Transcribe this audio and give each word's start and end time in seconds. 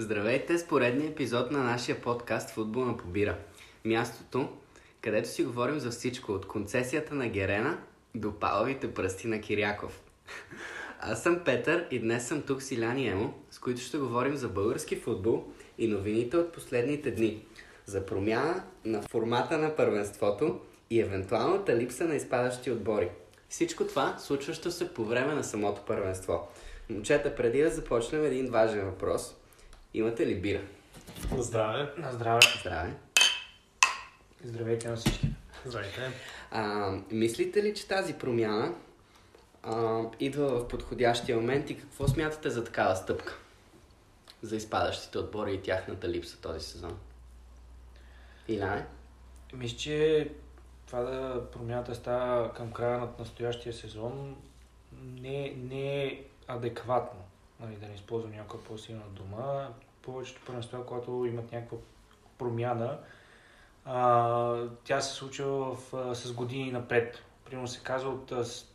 Здравейте 0.00 0.58
с 0.58 0.66
поредния 0.66 1.10
епизод 1.10 1.50
на 1.50 1.58
нашия 1.58 2.00
подкаст 2.00 2.50
Футбол 2.50 2.84
на 2.84 2.96
побира. 2.96 3.36
Мястото, 3.84 4.48
където 5.00 5.28
си 5.28 5.44
говорим 5.44 5.78
за 5.78 5.90
всичко, 5.90 6.32
от 6.32 6.46
концесията 6.46 7.14
на 7.14 7.28
Герена 7.28 7.78
до 8.14 8.32
палавите 8.32 8.94
пръсти 8.94 9.26
на 9.26 9.40
Киряков. 9.40 10.00
Аз 11.00 11.22
съм 11.22 11.40
Петър 11.44 11.86
и 11.90 11.98
днес 11.98 12.26
съм 12.26 12.42
тук 12.42 12.62
с 12.62 12.70
Иляни 12.70 13.08
Емо, 13.08 13.34
с 13.50 13.58
които 13.58 13.80
ще 13.80 13.98
говорим 13.98 14.36
за 14.36 14.48
български 14.48 14.96
футбол 14.96 15.44
и 15.78 15.88
новините 15.88 16.36
от 16.36 16.52
последните 16.52 17.10
дни. 17.10 17.44
За 17.86 18.06
промяна 18.06 18.62
на 18.84 19.02
формата 19.02 19.58
на 19.58 19.76
първенството 19.76 20.60
и 20.90 21.00
евентуалната 21.00 21.76
липса 21.76 22.04
на 22.04 22.14
изпадащи 22.14 22.70
отбори. 22.70 23.10
Всичко 23.48 23.86
това 23.86 24.18
случващо 24.18 24.70
се 24.70 24.94
по 24.94 25.04
време 25.04 25.34
на 25.34 25.44
самото 25.44 25.82
първенство. 25.86 26.48
Момчета, 26.90 27.36
преди 27.36 27.62
да 27.62 27.70
започнем 27.70 28.24
един 28.24 28.46
важен 28.46 28.84
въпрос. 28.84 29.34
Имате 29.94 30.26
ли 30.26 30.40
бира? 30.40 30.62
На 31.30 31.42
здраве. 31.42 31.92
На 31.96 32.12
здраве. 32.12 32.40
Здраве. 32.60 32.94
Здравейте 34.44 34.88
на 34.88 34.96
всички. 34.96 35.28
Здравейте. 35.64 36.00
А, 36.50 36.92
мислите 37.10 37.62
ли, 37.62 37.74
че 37.74 37.88
тази 37.88 38.14
промяна 38.14 38.74
а, 39.62 40.02
идва 40.20 40.48
в 40.48 40.68
подходящия 40.68 41.36
момент 41.36 41.70
и 41.70 41.78
какво 41.78 42.08
смятате 42.08 42.50
за 42.50 42.64
такава 42.64 42.96
стъпка? 42.96 43.38
За 44.42 44.56
изпадащите 44.56 45.18
отбори 45.18 45.54
и 45.54 45.62
тяхната 45.62 46.08
липса 46.08 46.40
този 46.40 46.66
сезон? 46.66 46.98
Иляне? 48.48 48.86
Мисля, 49.52 49.76
че 49.76 50.30
това 50.86 51.00
да 51.00 51.50
промяната 51.50 51.94
става 51.94 52.52
към 52.52 52.72
края 52.72 52.98
на 52.98 53.08
настоящия 53.18 53.72
сезон 53.72 54.36
не, 54.92 55.54
не 55.56 56.04
е 56.04 56.22
адекватно. 56.46 57.20
Нали, 57.60 57.76
да 57.76 57.88
не 57.88 57.94
използвам 57.94 58.32
някаква 58.32 58.64
по-силна 58.64 59.08
дума. 59.10 59.74
Повечето 60.08 60.40
първенства, 60.46 60.86
когато 60.86 61.26
имат 61.28 61.52
някаква 61.52 61.78
промяна, 62.38 62.98
а, 63.84 64.56
тя 64.84 65.00
се 65.00 65.14
случва 65.14 65.74
в, 65.74 65.94
а, 65.94 66.14
с 66.14 66.32
години 66.32 66.72
напред. 66.72 67.22
Примерно 67.44 67.68
се 67.68 67.80
казва 67.82 68.10
от 68.10 68.32
а, 68.32 68.44
с, 68.44 68.68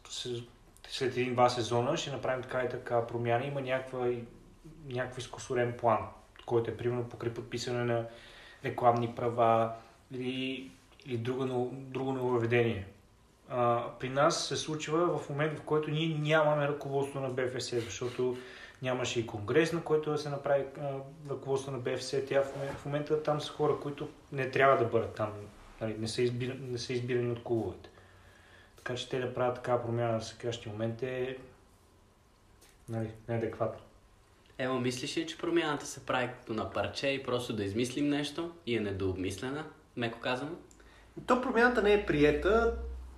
след 0.88 1.18
един-два 1.18 1.50
сезона 1.50 1.98
ще 1.98 2.12
направим 2.12 2.42
така 2.42 2.64
и 2.64 2.70
така 2.70 3.08
промяна. 3.08 3.46
Има 3.46 3.62
някаква, 3.62 4.08
някакъв 4.86 5.18
изкусорен 5.18 5.78
план, 5.78 6.00
който 6.46 6.72
е 6.72 6.78
примерно 6.78 7.10
покрай 7.10 7.34
подписане 7.34 7.84
на 7.84 8.06
рекламни 8.66 9.16
права 9.16 9.74
или, 10.12 10.72
или 11.06 11.18
друго, 11.18 11.70
друго 11.74 12.12
нововведение. 12.14 12.88
А, 13.50 13.84
при 14.00 14.10
нас 14.10 14.48
се 14.48 14.56
случва 14.56 15.18
в 15.18 15.30
момент, 15.30 15.60
в 15.60 15.64
който 15.64 15.92
ние 15.92 16.18
нямаме 16.18 16.68
ръководство 16.68 17.20
на 17.20 17.30
БФС, 17.30 17.70
защото 17.70 18.38
нямаше 18.84 19.20
и 19.20 19.28
конгрес, 19.28 19.74
на 19.74 19.84
който 19.84 20.12
да 20.12 20.18
се 20.18 20.30
направи 20.30 20.64
ръководство 21.30 21.72
на 21.72 21.78
БФС. 21.78 22.16
Тя 22.28 22.44
в 22.44 22.56
момента, 22.56 22.78
в 22.78 22.86
момента 22.86 23.24
там 23.24 23.42
са 23.42 23.52
хора, 23.52 23.80
които 23.82 24.10
не 24.32 24.52
трябва 24.52 24.78
да 24.78 24.86
бъдат 24.86 25.16
там, 25.16 25.34
нали, 25.82 25.96
не, 26.00 26.08
са 26.08 26.22
избира, 26.22 26.56
не 26.60 26.78
са 26.78 26.94
избирани 26.94 27.32
от 27.32 27.44
клубовете. 27.44 27.90
Така 28.78 28.96
че 28.96 29.10
те 29.10 29.20
да 29.20 29.34
правят 29.34 29.56
такава 29.56 29.84
промяна 29.84 30.20
в 30.20 30.26
сегашния 30.26 30.74
момент 30.74 31.04
е 31.04 31.38
нали, 32.90 33.12
неадекватно. 33.30 33.80
Ево, 34.58 34.80
мислиш 34.80 35.18
ли, 35.18 35.28
че 35.28 35.38
промяната 35.38 35.86
се 35.86 36.06
прави 36.06 36.30
като 36.40 36.54
на 36.54 36.72
парче 36.72 37.08
и 37.08 37.24
просто 37.24 37.56
да 37.56 37.64
измислим 37.64 38.10
нещо 38.10 38.52
и 38.66 38.78
е 38.78 38.80
недообмислена, 38.80 39.66
меко 39.98 40.20
казано? 40.20 40.52
То 41.28 41.42
промяната 41.42 41.82
не 41.82 41.94
е 41.94 42.06
приета. 42.06 42.78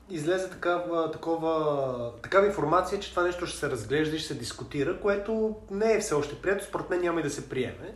Излезе 0.09 0.49
такава, 0.49 1.11
такова, 1.11 2.11
такава 2.23 2.47
информация, 2.47 2.99
че 2.99 3.09
това 3.09 3.23
нещо 3.23 3.45
ще 3.45 3.57
се 3.57 3.69
разглежда 3.69 4.15
и 4.15 4.19
ще 4.19 4.27
се 4.27 4.39
дискутира, 4.39 4.99
което 4.99 5.55
не 5.71 5.93
е 5.93 5.99
все 5.99 6.13
още 6.13 6.35
прието. 6.35 6.65
Според 6.65 6.89
мен 6.89 7.01
няма 7.01 7.19
и 7.19 7.23
да 7.23 7.29
се 7.29 7.49
приеме. 7.49 7.95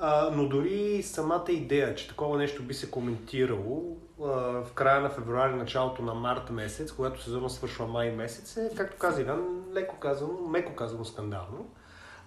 А, 0.00 0.30
но 0.32 0.48
дори 0.48 1.02
самата 1.02 1.44
идея, 1.48 1.94
че 1.94 2.08
такова 2.08 2.38
нещо 2.38 2.62
би 2.62 2.74
се 2.74 2.90
коментирало 2.90 3.96
а, 4.20 4.24
в 4.64 4.66
края 4.74 5.00
на 5.00 5.10
февруари, 5.10 5.54
началото 5.54 6.02
на 6.02 6.14
март 6.14 6.50
месец, 6.50 6.92
когато 6.92 7.22
сезона 7.22 7.50
свършва 7.50 7.86
май 7.86 8.10
месец, 8.10 8.56
е, 8.56 8.70
както 8.76 8.98
каза 8.98 9.20
Иван, 9.20 9.64
леко 9.74 9.96
казано, 9.96 10.32
меко 10.48 10.74
казано 10.74 11.04
скандално. 11.04 11.70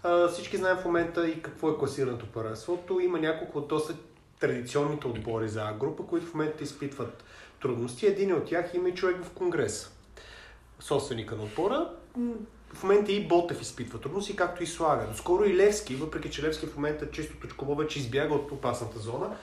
А, 0.03 0.27
всички 0.27 0.57
знаем 0.57 0.77
в 0.77 0.85
момента 0.85 1.27
и 1.27 1.41
какво 1.41 1.69
е 1.69 1.77
класирането 1.77 2.25
първенството. 2.33 2.99
Има 2.99 3.19
няколко 3.19 3.57
от 3.57 3.67
доста 3.67 3.95
традиционните 4.39 5.07
отбори 5.07 5.49
за 5.49 5.61
А-група, 5.61 6.03
които 6.03 6.25
в 6.25 6.33
момента 6.33 6.63
изпитват 6.63 7.23
трудности. 7.61 8.05
Един 8.05 8.33
от 8.33 8.45
тях 8.45 8.73
има 8.73 8.89
и 8.89 8.95
човек 8.95 9.23
в 9.23 9.29
Конгрес. 9.29 9.93
Собственика 10.79 11.35
на 11.35 11.43
отбора. 11.43 11.89
В 12.73 12.83
момента 12.83 13.11
и 13.11 13.27
Ботев 13.27 13.61
изпитва 13.61 13.99
трудности, 13.99 14.35
както 14.35 14.63
и 14.63 14.67
Слага. 14.67 15.07
Скоро 15.15 15.45
и 15.45 15.55
Левски, 15.55 15.95
въпреки 15.95 16.31
че 16.31 16.43
Левски 16.43 16.65
в 16.65 16.75
момента 16.75 17.11
чисто 17.11 17.39
точково 17.39 17.75
вече 17.75 17.99
избяга 17.99 18.33
от 18.33 18.51
опасната 18.51 18.99
зона. 18.99 19.35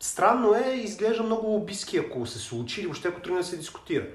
Странно 0.00 0.54
е, 0.54 0.74
изглежда 0.74 1.22
много 1.22 1.46
лобистки, 1.46 1.98
ако 1.98 2.26
се 2.26 2.38
случи 2.38 2.80
или 2.80 2.86
въобще 2.86 3.08
ако 3.08 3.20
тръгне 3.20 3.38
да 3.38 3.44
се 3.44 3.56
дискутира. 3.56 4.06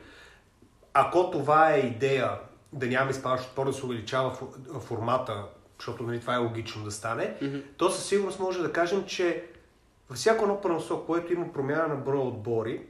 Ако 0.93 1.31
това 1.31 1.73
е 1.73 1.79
идея 1.79 2.31
да 2.73 2.87
няма 2.87 3.11
изпадащ 3.11 3.49
отбор, 3.49 3.65
да 3.65 3.73
се 3.73 3.85
увеличава 3.85 4.37
формата, 4.79 5.45
защото 5.79 6.03
нали, 6.03 6.19
това 6.19 6.35
е 6.35 6.37
логично 6.37 6.83
да 6.83 6.91
стане, 6.91 7.37
mm-hmm. 7.41 7.63
то 7.77 7.89
със 7.89 8.05
сигурност 8.05 8.39
може 8.39 8.61
да 8.61 8.73
кажем, 8.73 9.05
че 9.05 9.45
във 10.09 10.17
всяко 10.17 10.43
едно 10.43 10.61
първенство, 10.61 11.05
което 11.05 11.33
има 11.33 11.53
промяна 11.53 11.87
на 11.87 11.95
броя 11.95 12.21
отбори, 12.21 12.81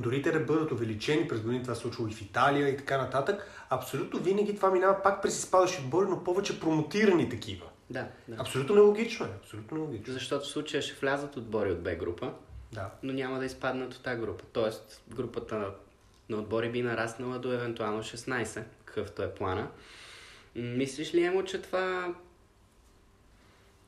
дори 0.00 0.22
те 0.22 0.32
да 0.32 0.40
бъдат 0.40 0.72
увеличени 0.72 1.28
през 1.28 1.40
години, 1.40 1.62
това 1.62 1.74
се 1.74 1.80
случва 1.80 2.10
и 2.10 2.14
в 2.14 2.22
Италия 2.22 2.68
и 2.68 2.76
така 2.76 2.98
нататък, 2.98 3.66
абсолютно 3.70 4.20
винаги 4.20 4.56
това 4.56 4.70
минава 4.70 5.02
пак 5.02 5.22
през 5.22 5.38
изпадащи 5.38 5.82
отбори, 5.82 6.06
но 6.10 6.24
повече 6.24 6.60
промотирани 6.60 7.28
такива. 7.28 7.66
Да, 7.90 8.08
да. 8.28 8.36
Абсолютно 8.38 8.74
нелогично 8.74 9.26
е. 9.26 9.28
Абсолютно 9.28 9.76
нелогично. 9.76 10.14
Защото 10.14 10.44
в 10.44 10.48
случая 10.48 10.82
ще 10.82 11.00
влязат 11.00 11.36
отбори 11.36 11.72
от 11.72 11.82
Б 11.82 11.94
група, 11.94 12.32
да. 12.72 12.90
но 13.02 13.12
няма 13.12 13.38
да 13.38 13.44
изпаднат 13.44 13.94
от 13.94 14.02
тази 14.02 14.20
група. 14.20 14.44
Тоест, 14.52 15.02
групата 15.08 15.58
на, 15.58 15.66
на 16.28 16.36
отбори 16.36 16.70
би 16.70 16.82
нараснала 16.82 17.38
до 17.38 17.52
евентуално 17.52 18.02
16, 18.02 18.62
какъвто 18.84 19.22
е 19.22 19.34
плана. 19.34 19.68
Мислиш 20.54 21.14
ли, 21.14 21.24
Емо, 21.24 21.44
че 21.44 21.62
това 21.62 22.14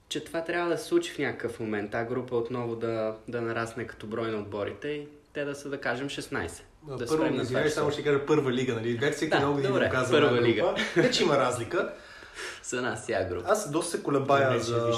че 0.08 0.25
това 0.25 0.44
трябва 0.44 0.70
да 0.70 0.78
се 0.78 0.84
случи 0.84 1.12
в 1.12 1.19
някакъв 1.19 1.60
момент, 1.60 1.90
тази 1.90 2.08
група 2.08 2.36
отново 2.36 2.76
да, 2.76 3.16
да 3.28 3.40
нарасне 3.40 3.86
като 3.86 4.06
брой 4.06 4.30
на 4.30 4.38
отборите 4.38 4.88
и 4.88 5.08
те 5.33 5.44
да 5.44 5.55
са, 5.55 5.69
да 5.69 5.81
кажем, 5.81 6.09
16. 6.09 6.50
Да 6.83 7.06
първо, 7.06 7.06
спрем 7.06 7.37
на 7.37 7.43
извинявай, 7.43 7.71
само 7.71 7.91
ще 7.91 8.05
кажа 8.05 8.27
първа 8.27 8.53
лига, 8.53 8.75
нали? 8.75 8.94
Вече 8.94 9.16
всеки 9.16 9.31
Да, 9.31 9.39
много 9.39 9.55
години 9.55 9.72
добре, 9.72 9.87
го 9.87 9.93
казва 9.93 10.16
първа 10.16 10.28
една 10.28 10.49
лига. 10.49 10.62
група. 10.62 10.81
Не, 10.97 11.11
че 11.11 11.22
има 11.22 11.39
разлика. 11.39 11.93
За 12.62 12.83
нас 12.83 13.06
тя 13.06 13.25
група. 13.25 13.49
Аз 13.49 13.71
доста 13.71 13.97
се 13.97 14.03
колебая 14.03 14.50
Вече 14.50 14.65
за 14.65 14.93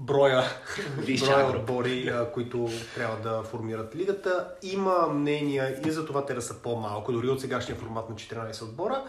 броя, 0.00 0.42
броя 1.20 1.46
отбори, 1.46 2.12
които 2.34 2.68
трябва 2.94 3.30
да 3.30 3.42
формират 3.42 3.96
лигата. 3.96 4.48
Има 4.62 5.06
мнения 5.06 5.80
и 5.86 5.90
за 5.90 6.06
това 6.06 6.26
те 6.26 6.34
да 6.34 6.42
са 6.42 6.54
по-малко, 6.62 7.12
дори 7.12 7.28
от 7.28 7.40
сегашния 7.40 7.76
формат 7.76 8.10
на 8.10 8.14
14 8.14 8.62
отбора. 8.62 9.04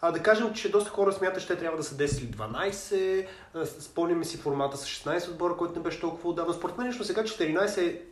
А, 0.00 0.12
да 0.12 0.22
кажем, 0.22 0.54
че 0.54 0.70
доста 0.70 0.90
хора 0.90 1.12
смятат, 1.12 1.42
че 1.42 1.48
те 1.48 1.56
трябва 1.56 1.76
да 1.76 1.84
са 1.84 1.94
10 1.94 2.18
или 2.18 2.28
12. 2.28 3.26
А, 3.54 3.66
Спомняме 3.66 4.24
си 4.24 4.36
формата 4.36 4.76
с 4.76 4.86
16 4.86 5.28
отбора, 5.30 5.56
който 5.56 5.74
не 5.74 5.82
беше 5.82 6.00
толкова 6.00 6.28
отдавна. 6.30 6.54
Според 6.54 6.78
мен 6.78 6.92
сега 7.02 7.22
14 7.22 7.78
е 7.78 8.02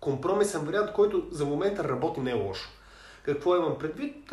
компромисен 0.00 0.60
вариант, 0.60 0.92
който 0.92 1.26
за 1.30 1.44
момента 1.44 1.88
работи 1.88 2.20
не 2.20 2.30
е 2.30 2.34
лошо. 2.34 2.68
Какво 3.22 3.56
имам 3.56 3.78
предвид? 3.78 4.32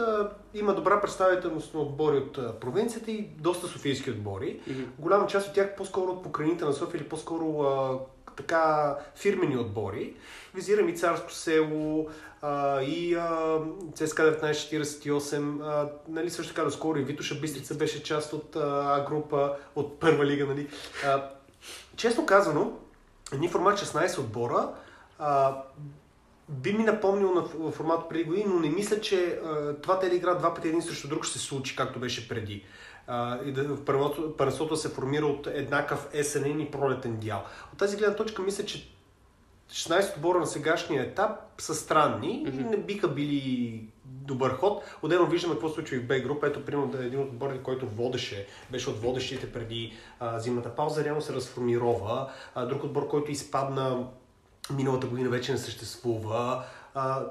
Има 0.53 0.75
добра 0.75 1.01
представителност 1.01 1.73
на 1.73 1.79
отбори 1.79 2.17
от 2.17 2.59
провинцията 2.59 3.11
и 3.11 3.21
доста 3.39 3.67
софийски 3.67 4.11
отбори. 4.11 4.59
Мгм. 4.67 4.83
Голяма 4.99 5.27
част 5.27 5.47
от 5.47 5.53
тях 5.53 5.75
по-скоро 5.75 6.11
от 6.11 6.23
покрайните 6.23 6.65
на 6.65 6.73
София 6.73 6.99
или 6.99 7.09
по-скоро 7.09 7.61
а, 7.61 7.99
така 8.35 8.95
фирмени 9.15 9.57
отбори. 9.57 10.13
Визирам 10.55 10.89
и 10.89 10.97
Царско 10.97 11.31
село, 11.31 12.07
а, 12.41 12.81
и 12.81 13.13
а, 13.13 13.59
ЦСКА 13.95 14.39
1948, 14.41 15.61
а, 15.63 15.89
нали, 16.07 16.29
също 16.29 16.53
така 16.53 16.65
доскоро 16.65 16.99
и 16.99 17.03
Витоша 17.03 17.35
Бистрица 17.35 17.75
беше 17.75 18.03
част 18.03 18.33
от 18.33 18.55
а, 18.55 18.95
А-група, 18.95 19.55
от 19.75 19.99
първа 19.99 20.25
лига. 20.25 20.45
Нали. 20.45 20.67
А, 21.05 21.29
честно 21.95 22.25
казано, 22.25 22.71
едни 23.33 23.49
формат 23.49 23.79
16 23.79 24.19
отбора 24.19 24.69
а, 25.19 25.61
би 26.49 26.73
ми 26.73 26.83
напомнил 26.83 27.33
на 27.33 27.71
формат 27.71 28.09
преди 28.09 28.23
години, 28.23 28.45
но 28.47 28.59
не 28.59 28.69
мисля, 28.69 29.01
че 29.01 29.25
а, 29.25 29.75
това 29.81 29.99
играят 30.15 30.39
два 30.39 30.53
пъти 30.53 30.67
един 30.67 30.81
срещу 30.81 31.07
друг 31.07 31.25
ще 31.25 31.39
се 31.39 31.45
случи, 31.45 31.75
както 31.75 31.99
беше 31.99 32.29
преди. 32.29 32.63
А, 33.07 33.43
и 33.45 33.51
да, 33.51 33.85
първото- 33.85 34.33
се 34.75 34.89
формира 34.89 35.25
от 35.25 35.47
еднакъв 35.47 36.07
есенен 36.13 36.59
и 36.59 36.71
пролетен 36.71 37.17
дял. 37.17 37.43
От 37.73 37.79
тази 37.79 37.97
гледна 37.97 38.15
точка 38.15 38.41
мисля, 38.41 38.65
че 38.65 38.93
16 39.71 40.15
отбора 40.15 40.39
на 40.39 40.47
сегашния 40.47 41.03
етап 41.03 41.31
са 41.57 41.75
странни 41.75 42.43
и 42.47 42.51
не 42.63 42.77
биха 42.77 43.07
били 43.07 43.83
добър 44.05 44.51
ход. 44.51 44.83
Отделно 45.01 45.29
виждаме 45.29 45.53
какво 45.53 45.69
случва 45.69 45.95
и 45.95 45.99
в 45.99 46.07
Б 46.07 46.19
група. 46.19 46.47
Ето, 46.47 46.65
примерно, 46.65 46.93
един 46.99 47.19
от 47.19 47.29
отборите, 47.29 47.63
който 47.63 47.87
водеше, 47.87 48.47
беше 48.71 48.89
от 48.89 49.01
водещите 49.01 49.51
преди 49.51 49.93
а, 50.19 50.39
зимната 50.39 50.75
пауза, 50.75 51.03
реално 51.03 51.21
се 51.21 51.33
разформирова. 51.33 52.31
А, 52.55 52.65
друг 52.65 52.83
отбор, 52.83 53.07
който 53.07 53.31
изпадна 53.31 54.07
миналата 54.71 55.07
година 55.07 55.29
вече 55.29 55.51
не 55.51 55.57
съществува. 55.57 56.63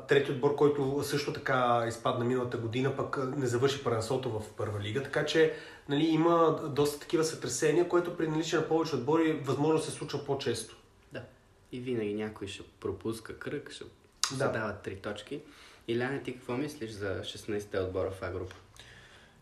Трети 0.08 0.31
отбор, 0.32 0.55
който 0.55 1.00
също 1.02 1.32
така 1.32 1.84
изпадна 1.88 2.25
миналата 2.25 2.56
година, 2.56 2.96
пък 2.96 3.37
не 3.37 3.46
завърши 3.46 3.84
първенството 3.84 4.31
в 4.31 4.43
първа 4.56 4.81
лига. 4.81 5.02
Така 5.02 5.25
че 5.26 5.55
нали, 5.88 6.05
има 6.05 6.61
доста 6.69 7.00
такива 7.00 7.25
сътресения, 7.25 7.88
което 7.88 8.17
при 8.17 8.29
наличие 8.29 8.58
на 8.58 8.69
повече 8.69 8.96
отбори 8.96 9.32
възможно 9.32 9.81
се 9.81 9.90
случва 9.90 10.25
по-често. 10.25 10.76
Да. 11.12 11.23
И 11.73 11.81
винаги 11.81 12.14
някой 12.14 12.46
ще 12.46 12.62
пропуска 12.81 13.38
кръг, 13.38 13.70
ще 13.70 13.85
Да. 14.32 14.46
да. 14.46 14.52
дават 14.52 14.82
три 14.82 14.96
точки. 14.96 15.40
Иляна, 15.88 16.23
ти 16.23 16.32
какво 16.35 16.56
мислиш 16.56 16.90
за 16.90 17.20
16-те 17.23 17.78
отбора 17.78 18.11
в 18.11 18.23
А 18.23 18.31
група? 18.31 18.55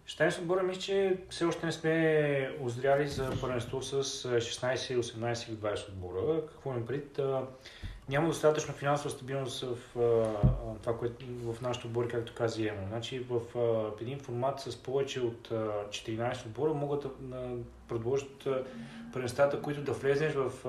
Ще 0.07 0.31
се 0.31 0.41
отбора, 0.41 0.63
мисля, 0.63 0.81
че 0.81 1.17
все 1.31 1.45
още 1.45 1.67
не 1.67 1.73
сме 1.73 2.57
озряли 2.61 3.09
за 3.09 3.31
първенство 3.41 3.83
с 3.83 4.03
16, 4.03 4.77
18 4.77 5.49
или 5.49 5.57
20 5.57 5.89
отбора. 5.89 6.47
Какво 6.47 6.73
им 6.75 6.87
пред? 6.87 7.21
Няма 8.11 8.29
достатъчно 8.29 8.75
финансова 8.75 9.11
стабилност 9.11 9.65
в 9.65 9.99
а, 9.99 10.01
а, 10.01 10.79
това, 10.83 10.99
което 10.99 11.27
в 11.29 11.61
нашите 11.61 11.87
отбори, 11.87 12.09
както 12.09 12.35
каза 12.35 12.69
Емо. 12.69 12.87
Значи 12.89 13.27
в 13.31 13.41
а, 13.59 14.03
един 14.03 14.19
формат 14.19 14.61
с 14.61 14.77
повече 14.77 15.21
от 15.21 15.51
а, 15.51 15.55
14 15.89 16.47
отбора 16.47 16.75
могат 16.75 17.03
да, 17.03 17.37
да 17.37 17.57
предложат 17.89 18.47
а, 18.47 19.61
които 19.63 19.83
да 19.83 19.93
влезнеш 19.93 20.33
в, 20.33 20.69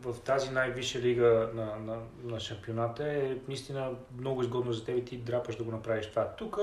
в 0.00 0.20
тази 0.20 0.50
най-висша 0.50 0.98
лига 1.00 1.50
на, 1.54 1.76
на, 1.76 1.98
на 2.24 2.40
шампионата 2.40 3.08
е 3.08 3.36
наистина 3.48 3.90
много 4.18 4.42
изгодно 4.42 4.72
за 4.72 4.84
теб 4.84 4.98
и 4.98 5.04
ти 5.04 5.16
драпаш 5.16 5.56
да 5.56 5.64
го 5.64 5.70
направиш 5.70 6.06
това. 6.06 6.28
Тук 6.28 6.58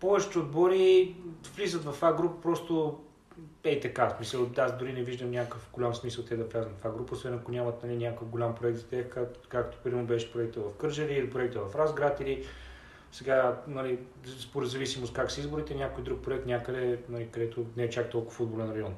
повечето 0.00 0.38
отбори 0.38 1.16
влизат 1.56 1.84
в 1.84 2.02
А 2.02 2.12
група 2.12 2.40
просто 2.40 3.00
ей 3.64 3.80
така, 3.80 4.08
в 4.08 4.16
смисъл, 4.16 4.50
аз 4.58 4.78
дори 4.78 4.92
не 4.92 5.02
виждам 5.02 5.30
някакъв 5.30 5.68
голям 5.72 5.94
смисъл 5.94 6.24
те 6.24 6.36
да 6.36 6.44
влязат 6.44 6.80
в 6.80 6.84
А 6.84 6.90
група, 6.90 7.14
освен 7.14 7.34
ако 7.34 7.52
нямат 7.52 7.82
нали, 7.82 7.96
някакъв 7.96 8.28
голям 8.28 8.54
проект 8.54 8.78
за 8.78 8.86
тях, 8.86 9.08
как, 9.08 9.28
както 9.48 9.78
примерно 9.84 10.06
беше 10.06 10.32
проекта 10.32 10.60
в 10.60 10.76
Кържали 10.76 11.14
или 11.14 11.30
проекта 11.30 11.60
в 11.60 11.76
Разград 11.76 12.20
или 12.20 12.44
сега, 13.12 13.60
нали, 13.66 13.98
според 14.40 14.68
зависимост 14.68 15.14
как 15.14 15.30
са 15.30 15.40
изборите, 15.40 15.74
някой 15.74 16.04
друг 16.04 16.22
проект 16.22 16.46
някъде, 16.46 16.98
нали, 17.08 17.28
където 17.30 17.66
не 17.76 17.82
е 17.82 17.90
чак 17.90 18.10
толкова 18.10 18.36
футболен 18.36 18.72
район. 18.72 18.94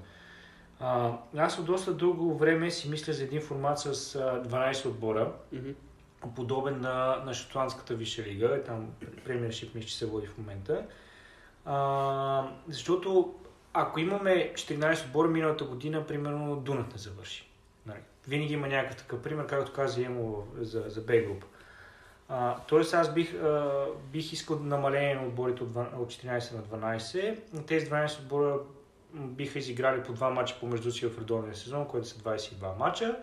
А, 0.80 1.18
аз 1.36 1.58
от 1.58 1.64
доста 1.64 1.94
дълго 1.94 2.38
време 2.38 2.70
си 2.70 2.90
мисля 2.90 3.12
за 3.12 3.24
един 3.24 3.40
формат 3.40 3.78
с 3.78 3.86
а, 3.86 4.42
12 4.42 4.86
отбора, 4.86 5.32
Mm-hmm. 5.54 5.74
подобен 6.36 6.80
на, 6.80 7.22
на 7.26 7.34
Шотландската 7.34 7.94
висша 7.94 8.22
лига, 8.22 8.62
там 8.66 8.90
премиершип 9.24 9.74
мисля, 9.74 9.88
че 9.88 9.96
се 9.96 10.06
води 10.06 10.26
в 10.26 10.38
момента. 10.38 10.86
А, 11.64 12.48
защото 12.68 13.34
ако 13.74 14.00
имаме 14.00 14.52
14 14.54 15.06
отбора 15.06 15.28
миналата 15.28 15.64
година, 15.64 16.06
примерно 16.06 16.56
Дунат 16.56 16.92
не 16.92 16.98
завърши. 16.98 17.48
Нали? 17.86 17.98
Винаги 18.28 18.54
има 18.54 18.68
някакъв 18.68 18.96
такъв 18.96 19.22
пример, 19.22 19.46
както 19.46 19.72
каза 19.72 20.04
Емо 20.04 20.46
за, 20.58 20.84
за 20.88 21.00
Б 21.00 21.16
група. 21.16 21.46
А, 22.28 22.56
тоест 22.68 22.94
аз 22.94 23.14
бих, 23.14 23.34
а, 23.34 23.86
бих 24.12 24.32
искал 24.32 24.58
намаление 24.58 25.14
на 25.14 25.26
отборите 25.26 25.62
от, 25.62 25.70
12 25.70 25.96
от 25.96 26.10
14 26.10 26.72
на 26.72 26.78
12. 26.78 27.66
Тези 27.66 27.90
12 27.90 28.18
отбора 28.18 28.58
биха 29.14 29.58
изиграли 29.58 30.02
по 30.02 30.12
два 30.12 30.30
мача 30.30 30.56
помежду 30.60 30.90
си 30.90 31.06
в 31.06 31.18
редовния 31.18 31.56
сезон, 31.56 31.88
което 31.88 32.08
са 32.08 32.18
22 32.18 32.78
мача. 32.78 33.16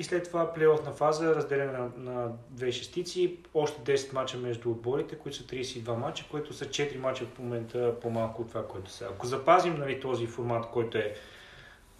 И 0.00 0.04
след 0.04 0.24
това 0.24 0.54
плейофна 0.54 0.92
фаза, 0.92 1.34
разделена 1.34 1.72
на, 1.72 2.12
на 2.12 2.32
две 2.50 2.72
шестици, 2.72 3.36
още 3.54 3.96
10 3.96 4.12
мача 4.12 4.38
между 4.38 4.70
отборите, 4.70 5.18
които 5.18 5.36
са 5.36 5.44
32 5.44 5.96
мача, 5.96 6.24
което 6.30 6.54
са 6.54 6.64
4 6.64 6.98
мача 6.98 7.26
в 7.26 7.38
момента 7.38 7.94
по-малко 8.00 8.42
от 8.42 8.48
това, 8.48 8.68
което 8.68 8.90
са. 8.90 9.04
Ако 9.04 9.26
запазим 9.26 9.74
нали, 9.74 10.00
този 10.00 10.26
формат, 10.26 10.70
който 10.70 10.98
е 10.98 11.14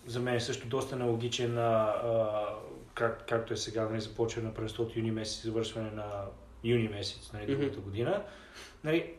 за 0.06 0.20
мен 0.20 0.40
също 0.40 0.66
доста 0.68 0.96
нелогичен, 0.96 1.58
а, 1.58 1.62
а, 1.62 2.46
как, 2.94 3.24
както 3.28 3.52
е 3.52 3.56
сега, 3.56 3.88
нали, 3.88 4.00
започва 4.00 4.42
на 4.42 4.54
пренството 4.54 4.98
юни 4.98 5.10
месец 5.10 5.44
завършване 5.44 5.90
на 5.90 6.24
юни 6.64 6.88
месец, 6.88 7.32
нали, 7.32 7.46
другата 7.46 7.80
година, 7.80 8.22
нали, 8.84 9.14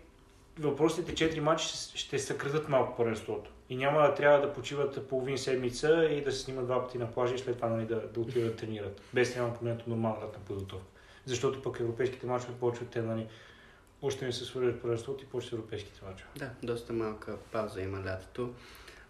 въпросните 0.59 1.13
4 1.13 1.39
мача 1.39 1.67
ще, 1.67 1.97
ще 1.97 2.19
съкратят 2.19 2.69
малко 2.69 2.97
първенството. 2.97 3.51
И 3.71 3.75
няма 3.75 4.01
да 4.01 4.15
трябва 4.15 4.47
да 4.47 4.53
почиват 4.53 5.07
половин 5.07 5.38
седмица 5.38 6.06
и 6.12 6.23
да 6.23 6.31
се 6.31 6.39
снимат 6.39 6.65
два 6.65 6.83
пъти 6.83 6.97
на 6.97 7.12
плажа 7.12 7.35
и 7.35 7.38
след 7.38 7.56
това 7.56 7.69
нали, 7.69 7.85
да, 7.85 8.07
да 8.07 8.19
отидат 8.19 8.51
да 8.51 8.56
тренират. 8.56 9.01
Без 9.13 9.33
да 9.33 9.41
няма 9.41 9.53
погледнато 9.53 9.89
нормална 9.89 10.25
лятна 10.25 10.39
подготовка. 10.45 10.85
Защото 11.25 11.62
пък 11.62 11.79
европейските 11.79 12.27
мачове 12.27 12.53
почват 12.59 12.89
те, 12.89 13.01
нали, 13.01 13.27
още 14.01 14.25
не 14.25 14.31
се 14.31 14.45
свързват 14.45 14.81
първенството 14.81 15.23
и 15.23 15.27
почват 15.27 15.53
европейските 15.53 16.06
мачове. 16.06 16.29
Да, 16.35 16.50
доста 16.63 16.94
малка 16.94 17.38
пауза 17.51 17.81
има 17.81 18.03
лятото. 18.06 18.53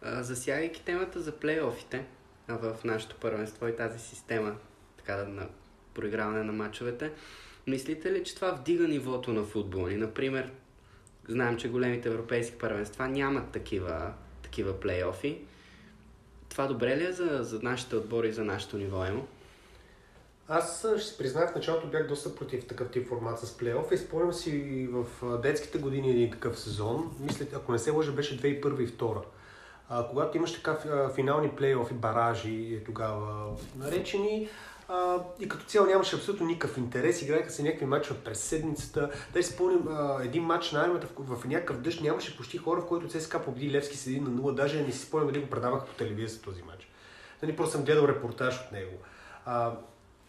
Засягайки 0.04 0.86
темата 0.86 1.20
за 1.20 1.32
плейофите 1.32 2.06
в 2.48 2.76
нашето 2.84 3.16
първенство 3.16 3.68
и 3.68 3.76
тази 3.76 4.00
система 4.00 4.56
така, 4.98 5.26
на 5.26 5.48
проиграване 5.94 6.44
на 6.44 6.54
матчовете, 6.54 7.12
мислите 7.68 8.12
ли, 8.12 8.24
че 8.24 8.36
това 8.36 8.52
вдига 8.52 8.88
нивото 8.88 9.34
на 9.34 9.44
футбола? 9.44 9.94
И, 9.94 9.98
например, 9.98 10.52
знаем, 11.28 11.58
че 11.58 11.70
големите 11.70 12.10
европейски 12.10 12.58
първенства 12.58 13.08
нямат 13.08 13.52
такива, 13.52 14.14
такива 14.52 14.80
плейофи. 14.80 15.42
Това 16.50 16.68
добре 16.68 16.98
ли 16.98 17.06
е 17.06 17.12
за, 17.12 17.40
за 17.42 17.60
нашите 17.64 17.96
отбори 17.96 18.28
и 18.28 18.34
за 18.34 18.44
нашето 18.44 18.78
ниво, 18.78 19.06
Емо? 19.06 19.28
Аз 20.48 20.88
ще 20.98 21.08
си 21.08 21.18
признах, 21.18 21.52
в 21.52 21.56
началото 21.56 21.88
бях 21.88 22.08
доста 22.08 22.36
против 22.36 22.68
такъв 22.68 22.92
тип 22.92 23.08
формат 23.08 23.40
с 23.40 23.58
плейоф 23.58 23.92
и 23.92 23.98
спомням 23.98 24.34
си 24.34 24.88
в 24.92 25.06
детските 25.42 25.78
години 25.78 26.10
един 26.10 26.32
такъв 26.32 26.60
сезон, 26.60 27.16
мисля, 27.20 27.46
ако 27.56 27.72
не 27.72 27.80
се 27.80 27.92
лъжа, 27.92 28.12
беше 28.12 28.42
2001 28.42 28.82
и 28.82 28.88
2002. 28.88 29.22
А, 29.90 30.08
когато 30.08 30.38
имаш 30.38 30.54
така 30.54 30.78
финални 31.16 31.50
плейофи, 31.50 31.94
баражи 31.94 32.76
е 32.76 32.84
тогава 32.84 33.56
наречени, 33.78 34.50
а, 34.92 35.24
и 35.40 35.50
като 35.50 35.66
цяло 35.66 35.88
нямаше 35.88 36.16
абсолютно 36.16 36.46
никакъв 36.46 36.78
интерес, 36.78 37.22
играеха 37.22 37.50
се 37.50 37.64
някакви 37.64 37.86
матчове 37.86 38.20
през 38.20 38.40
седмицата. 38.40 39.12
Дай 39.34 39.44
си 39.44 39.54
спомням 39.54 39.88
а, 39.88 40.24
един 40.24 40.44
матч 40.44 40.72
на 40.72 40.82
армията 40.82 41.08
в, 41.20 41.36
в 41.36 41.46
някакъв 41.46 41.82
дъжд, 41.82 42.02
нямаше 42.02 42.38
почти 42.38 42.58
хора, 42.58 42.82
в 42.82 42.88
който 42.88 43.08
ЦСКА 43.08 43.42
победи 43.42 43.72
Левски 43.72 43.98
с 43.98 44.06
1 44.06 44.20
на 44.20 44.30
0, 44.30 44.54
даже 44.54 44.84
не 44.84 44.92
си 44.92 45.00
спомням 45.00 45.32
дали 45.32 45.42
го 45.42 45.50
предаваха 45.50 45.86
по 45.86 45.94
телевизията 45.94 46.46
този 46.46 46.64
матч. 46.64 46.88
Нали, 47.44 47.56
просто 47.56 47.72
съм 47.72 47.86
гледал 47.86 48.08
репортаж 48.08 48.62
от 48.66 48.72
него. 48.72 48.98
А, 49.46 49.74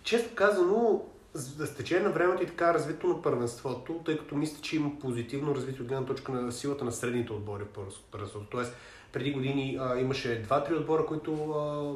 често 0.02 0.34
казано, 0.34 1.02
с 1.34 1.66
с 1.66 1.76
течение 1.76 2.04
на 2.04 2.12
времето 2.12 2.42
и 2.42 2.46
така 2.46 2.74
развито 2.74 3.06
на 3.06 3.22
първенството, 3.22 4.00
тъй 4.04 4.18
като 4.18 4.34
мисля, 4.34 4.62
че 4.62 4.76
има 4.76 4.98
позитивно 5.00 5.54
развитие 5.54 5.82
от 5.82 5.88
гледна 5.88 6.06
точка 6.06 6.32
на 6.32 6.52
силата 6.52 6.84
на 6.84 6.92
средните 6.92 7.32
отбори 7.32 7.64
в 7.64 7.92
първенството. 8.10 8.46
Тоест, 8.50 8.76
преди 9.12 9.32
години 9.32 9.78
а, 9.80 9.98
имаше 9.98 10.46
2-3 10.48 10.76
отбора, 10.76 11.06
които 11.06 11.50
а, 11.50 11.92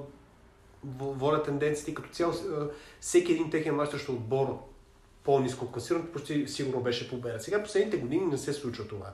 в- 0.87 1.13
водят 1.13 1.45
тенденциите 1.45 1.95
като 1.95 2.09
цяло 2.09 2.33
всеки 3.01 3.33
един 3.33 3.51
техен 3.51 3.75
мач 3.75 3.91
срещу 3.91 4.13
отбор 4.13 4.59
по-низко 5.25 5.73
класиран, 5.73 6.07
почти 6.13 6.49
сигурно 6.49 6.81
беше 6.81 7.11
победа. 7.11 7.41
Сега 7.41 7.63
последните 7.63 7.97
години 7.97 8.27
не 8.27 8.39
се 8.39 8.53
случва 8.53 8.89
това. 8.89 9.07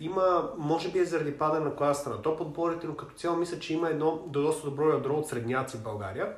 Има, 0.00 0.50
може 0.58 0.92
би 0.92 0.98
е 0.98 1.04
заради 1.04 1.38
падане 1.38 1.64
на 1.64 1.76
класата 1.76 2.10
на 2.10 2.22
топ 2.22 2.40
отборите, 2.40 2.86
но 2.86 2.94
като 2.94 3.14
цяло 3.14 3.36
мисля, 3.36 3.58
че 3.58 3.74
има 3.74 3.90
едно 3.90 4.24
доста 4.26 4.70
добро 4.70 4.88
ядро 4.88 5.14
от 5.14 5.28
средняци 5.28 5.76
в 5.76 5.82
България. 5.82 6.32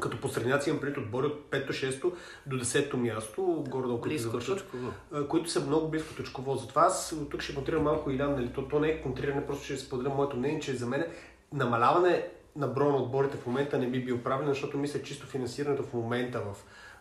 Като 0.00 0.20
по 0.20 0.28
средняци 0.28 0.70
имам 0.70 0.80
предвид 0.80 1.04
отбори 1.04 1.26
от 1.26 1.50
5-6 1.50 2.12
до 2.46 2.56
10-то 2.56 2.96
място, 2.96 3.64
горе-долу, 3.68 4.00
които 4.00 4.22
завършват 4.22 4.58
точково. 4.58 4.92
които 5.28 5.50
са 5.50 5.60
много 5.60 5.88
близко 5.88 6.14
точково. 6.14 6.56
Затова 6.56 6.82
аз 6.82 7.14
тук 7.30 7.42
ще 7.42 7.54
контрирам 7.54 7.82
малко 7.82 8.10
Илян, 8.10 8.32
нали? 8.32 8.52
то, 8.52 8.68
то 8.68 8.78
не 8.80 8.88
е 8.88 9.02
контриране, 9.02 9.46
просто 9.46 9.64
ще 9.64 9.76
споделя 9.76 10.14
моето 10.14 10.36
мнение, 10.36 10.60
че 10.60 10.74
за 10.76 10.86
мен 10.86 11.04
намаляване 11.52 12.28
на 12.60 12.66
броя 12.66 12.90
на 12.90 12.96
отборите 12.96 13.36
в 13.36 13.46
момента 13.46 13.78
не 13.78 13.86
би 13.86 14.04
бил 14.04 14.18
правилен, 14.18 14.48
защото 14.48 14.78
мисля 14.78 15.02
чисто 15.02 15.26
финансирането 15.26 15.82
в 15.82 15.92
момента 15.92 16.40
в 16.40 16.56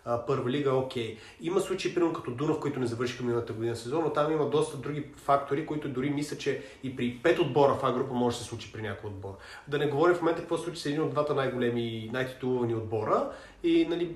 а, 0.05 0.25
първа 0.25 0.49
лига 0.49 0.69
е 0.69 0.73
окей. 0.73 1.17
Има 1.41 1.59
случаи, 1.59 1.95
примерно 1.95 2.13
като 2.13 2.31
Дунав, 2.31 2.59
които 2.59 2.79
не 2.79 2.85
завършиха 2.85 3.23
миналата 3.23 3.53
година 3.53 3.75
сезон, 3.75 4.03
но 4.03 4.13
там 4.13 4.31
има 4.31 4.49
доста 4.49 4.77
други 4.77 5.05
фактори, 5.15 5.65
които 5.65 5.89
дори 5.89 6.09
мисля, 6.09 6.37
че 6.37 6.63
и 6.83 6.95
при 6.95 7.19
пет 7.23 7.39
отбора 7.39 7.73
в 7.73 7.83
А 7.83 7.93
група 7.93 8.13
може 8.13 8.37
да 8.37 8.43
се 8.43 8.49
случи 8.49 8.71
при 8.73 8.81
някой 8.81 9.09
отбор. 9.09 9.37
Да 9.67 9.77
не 9.77 9.87
говорим 9.87 10.15
в 10.15 10.21
момента 10.21 10.41
какво 10.41 10.57
се 10.57 10.63
случи 10.63 10.81
с 10.81 10.85
един 10.85 11.01
от 11.01 11.11
двата 11.11 11.35
най-големи 11.35 11.87
и 11.87 12.09
най-титулувани 12.13 12.75
отбора 12.75 13.29
и 13.63 13.87
нали, 13.89 14.15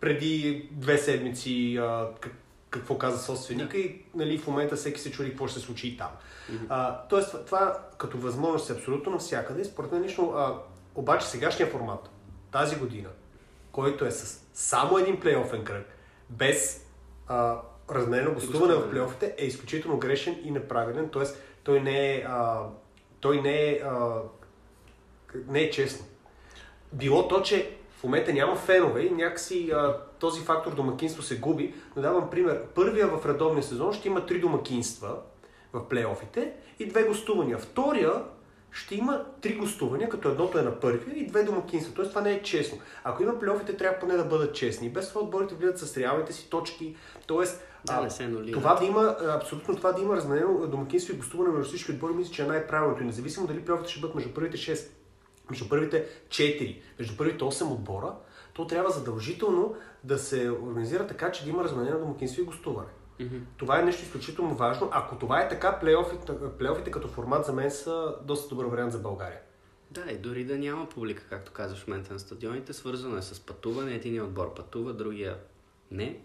преди 0.00 0.68
две 0.72 0.98
седмици 0.98 1.76
а, 1.76 2.08
какво 2.70 2.98
каза 2.98 3.18
собственика 3.18 3.78
и 3.78 4.02
нали, 4.14 4.38
в 4.38 4.46
момента 4.46 4.76
всеки 4.76 5.00
се 5.00 5.10
чуди 5.10 5.30
какво 5.30 5.46
ще 5.46 5.60
се 5.60 5.66
случи 5.66 5.88
и 5.88 5.96
там. 5.96 6.08
А, 6.68 6.98
тоест, 7.08 7.30
това, 7.30 7.44
това 7.44 7.78
като 7.98 8.18
възможност 8.18 8.70
е 8.70 8.72
абсолютно 8.72 9.12
навсякъде. 9.12 9.64
Според 9.64 9.92
мен 9.92 10.02
лично, 10.02 10.32
а, 10.36 10.54
обаче 10.94 11.26
сегашния 11.26 11.70
формат, 11.70 12.10
тази 12.52 12.76
година, 12.76 13.08
който 13.72 14.04
е 14.04 14.10
с 14.10 14.44
само 14.54 14.98
един 14.98 15.20
плейофен 15.20 15.64
кръг, 15.64 15.86
без 16.30 16.86
а, 17.28 17.60
разменено 17.90 18.34
гостуване 18.34 18.74
в 18.74 18.90
плейофите, 18.90 19.34
е 19.38 19.44
изключително 19.44 19.98
грешен 19.98 20.40
и 20.44 20.50
неправилен. 20.50 21.08
Тоест, 21.08 21.42
той 21.64 21.80
не 21.80 22.14
е, 22.14 22.24
а, 22.28 22.62
той 23.20 23.40
не 23.40 23.70
е, 23.70 23.80
а, 23.84 24.22
не 25.48 25.60
е 25.60 25.70
честно. 25.70 26.06
Било 26.92 27.28
то, 27.28 27.42
че 27.42 27.76
в 27.98 28.04
момента 28.04 28.32
няма 28.32 28.56
фенове 28.56 29.02
и 29.02 29.10
някакси 29.10 29.70
а, 29.70 29.96
този 30.18 30.40
фактор 30.40 30.74
домакинство 30.74 31.22
се 31.22 31.38
губи. 31.38 31.74
Но 31.96 32.02
давам 32.02 32.30
пример. 32.30 32.62
Първия 32.74 33.08
в 33.08 33.26
редовния 33.26 33.62
сезон 33.62 33.92
ще 33.92 34.08
има 34.08 34.26
три 34.26 34.40
домакинства 34.40 35.16
в 35.72 35.88
плейофите 35.88 36.52
и 36.78 36.86
две 36.86 37.02
гостувания. 37.02 37.58
Втория 37.58 38.12
ще 38.74 38.94
има 38.94 39.24
три 39.40 39.54
гостувания, 39.56 40.08
като 40.08 40.28
едното 40.28 40.58
е 40.58 40.62
на 40.62 40.80
първия 40.80 41.16
и 41.16 41.26
две 41.26 41.42
домакинства. 41.42 41.94
Тоест 41.94 42.10
това 42.10 42.20
не 42.20 42.32
е 42.32 42.42
честно. 42.42 42.78
Ако 43.04 43.22
има 43.22 43.38
плейофите, 43.38 43.76
трябва 43.76 43.98
поне 43.98 44.16
да 44.16 44.24
бъдат 44.24 44.54
честни. 44.54 44.90
Без 44.90 45.08
това 45.08 45.20
отборите 45.20 45.54
влизат 45.54 45.78
с 45.78 45.96
реалните 45.96 46.32
си 46.32 46.50
точки. 46.50 46.96
Тоест, 47.26 47.62
Да, 47.84 48.00
не 48.00 48.10
се 48.10 48.28
нулират. 48.28 48.52
това 48.52 48.74
да 48.74 48.84
има, 48.84 49.16
абсолютно 49.28 49.76
това 49.76 49.92
да 49.92 50.02
има 50.02 50.16
разменено 50.16 50.66
домакинство 50.66 51.14
и 51.14 51.16
гостуване 51.16 51.50
между 51.50 51.68
всички 51.68 51.92
отбори, 51.92 52.14
мисля, 52.14 52.32
че 52.32 52.42
е 52.42 52.46
най-правилното. 52.46 53.02
И 53.02 53.06
независимо 53.06 53.46
дали 53.46 53.64
плейофите 53.64 53.90
ще 53.90 54.00
бъдат 54.00 54.14
между 54.14 54.34
първите 54.34 54.56
6, 54.56 54.88
между 55.50 55.68
първите 55.68 56.06
4, 56.28 56.80
между 56.98 57.16
първите 57.16 57.44
8 57.44 57.72
отбора, 57.72 58.12
то 58.52 58.66
трябва 58.66 58.90
задължително 58.90 59.74
да 60.04 60.18
се 60.18 60.50
организира 60.50 61.06
така, 61.06 61.32
че 61.32 61.44
да 61.44 61.50
има 61.50 61.64
разменено 61.64 61.98
домакинство 61.98 62.42
и 62.42 62.44
гостуване. 62.44 62.88
Това 63.56 63.80
е 63.80 63.84
нещо 63.84 64.02
изключително 64.02 64.54
важно. 64.54 64.88
Ако 64.92 65.16
това 65.16 65.40
е 65.40 65.48
така, 65.48 65.78
плейофите, 65.80 66.32
плейофите 66.58 66.90
като 66.90 67.08
формат 67.08 67.46
за 67.46 67.52
мен 67.52 67.70
са 67.70 68.14
доста 68.22 68.48
добър 68.48 68.64
вариант 68.64 68.92
за 68.92 68.98
България. 68.98 69.40
Да, 69.90 70.10
и 70.10 70.18
дори 70.18 70.44
да 70.44 70.58
няма 70.58 70.88
публика, 70.88 71.22
както 71.30 71.52
казваш 71.52 71.80
в 71.80 71.86
момента 71.88 72.12
на 72.12 72.18
стадионите, 72.18 72.72
свързано 72.72 73.16
е 73.16 73.22
с 73.22 73.40
пътуване. 73.40 73.94
Един 73.94 74.22
отбор 74.22 74.54
пътува, 74.54 74.92
другия 74.92 75.36
не. 75.90 76.20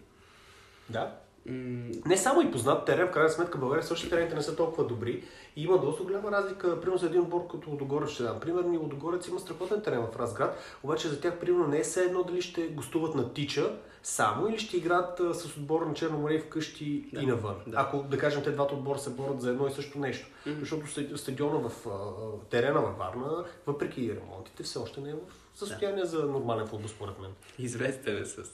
Да. 0.88 1.14
М- 1.46 1.90
Не 2.06 2.16
само 2.16 2.40
и 2.42 2.50
познат 2.50 2.84
терен, 2.84 3.08
в 3.08 3.10
крайна 3.10 3.30
сметка 3.30 3.58
България 3.58 3.84
също 3.84 4.08
терените 4.08 4.34
не 4.34 4.42
са 4.42 4.56
толкова 4.56 4.86
добри. 4.86 5.24
И 5.56 5.62
има 5.62 5.78
доста 5.80 6.02
голяма 6.02 6.30
разлика. 6.30 6.80
Примерно 6.80 6.98
за 6.98 7.06
един 7.06 7.20
отбор 7.20 7.46
като 7.50 7.70
Лудогорец 7.70 8.10
ще 8.10 8.22
дам. 8.22 8.40
Примерно 8.40 8.80
Лудогорец 8.80 9.28
има 9.28 9.40
страхотен 9.40 9.82
терен 9.82 10.06
в 10.12 10.16
Разград, 10.18 10.58
обаче 10.82 11.08
за 11.08 11.20
тях 11.20 11.38
примерно 11.38 11.66
не 11.66 11.78
е 11.78 11.82
все 11.82 12.04
едно 12.04 12.22
дали 12.22 12.42
ще 12.42 12.68
гостуват 12.68 13.14
на 13.14 13.32
Тича 13.32 13.76
само 14.02 14.48
или 14.48 14.58
ще 14.58 14.76
играят 14.76 15.20
а, 15.20 15.34
с 15.34 15.56
отбора 15.56 15.86
на 15.86 15.94
Черно 15.94 16.18
море 16.18 16.38
вкъщи 16.40 17.04
Да. 17.12 17.20
и 17.20 17.26
навън. 17.26 17.56
Да. 17.66 17.76
Ако 17.80 18.02
да 18.02 18.18
кажем 18.18 18.42
те 18.42 18.50
двата 18.50 18.74
отбора 18.74 18.98
се 18.98 19.10
борят 19.10 19.40
за 19.40 19.50
едно 19.50 19.66
и 19.66 19.72
също 19.72 19.98
нещо. 19.98 20.26
Мгм. 20.46 20.60
Защото 20.60 20.86
стади- 20.86 21.16
стадиона 21.16 21.68
в 21.68 21.86
а, 21.86 22.48
терена 22.48 22.80
във 22.80 22.98
Варна, 22.98 23.44
въпреки 23.66 24.16
ремонтите, 24.16 24.62
все 24.62 24.78
още 24.78 25.00
не 25.00 25.10
е 25.10 25.14
в 25.14 25.18
състояние 25.54 26.04
за 26.04 26.26
нормален 26.26 26.66
футбол, 26.66 26.88
според 26.88 27.18
мен. 27.20 27.30
Известен 27.58 28.22
е 28.22 28.24
с, 28.24 28.44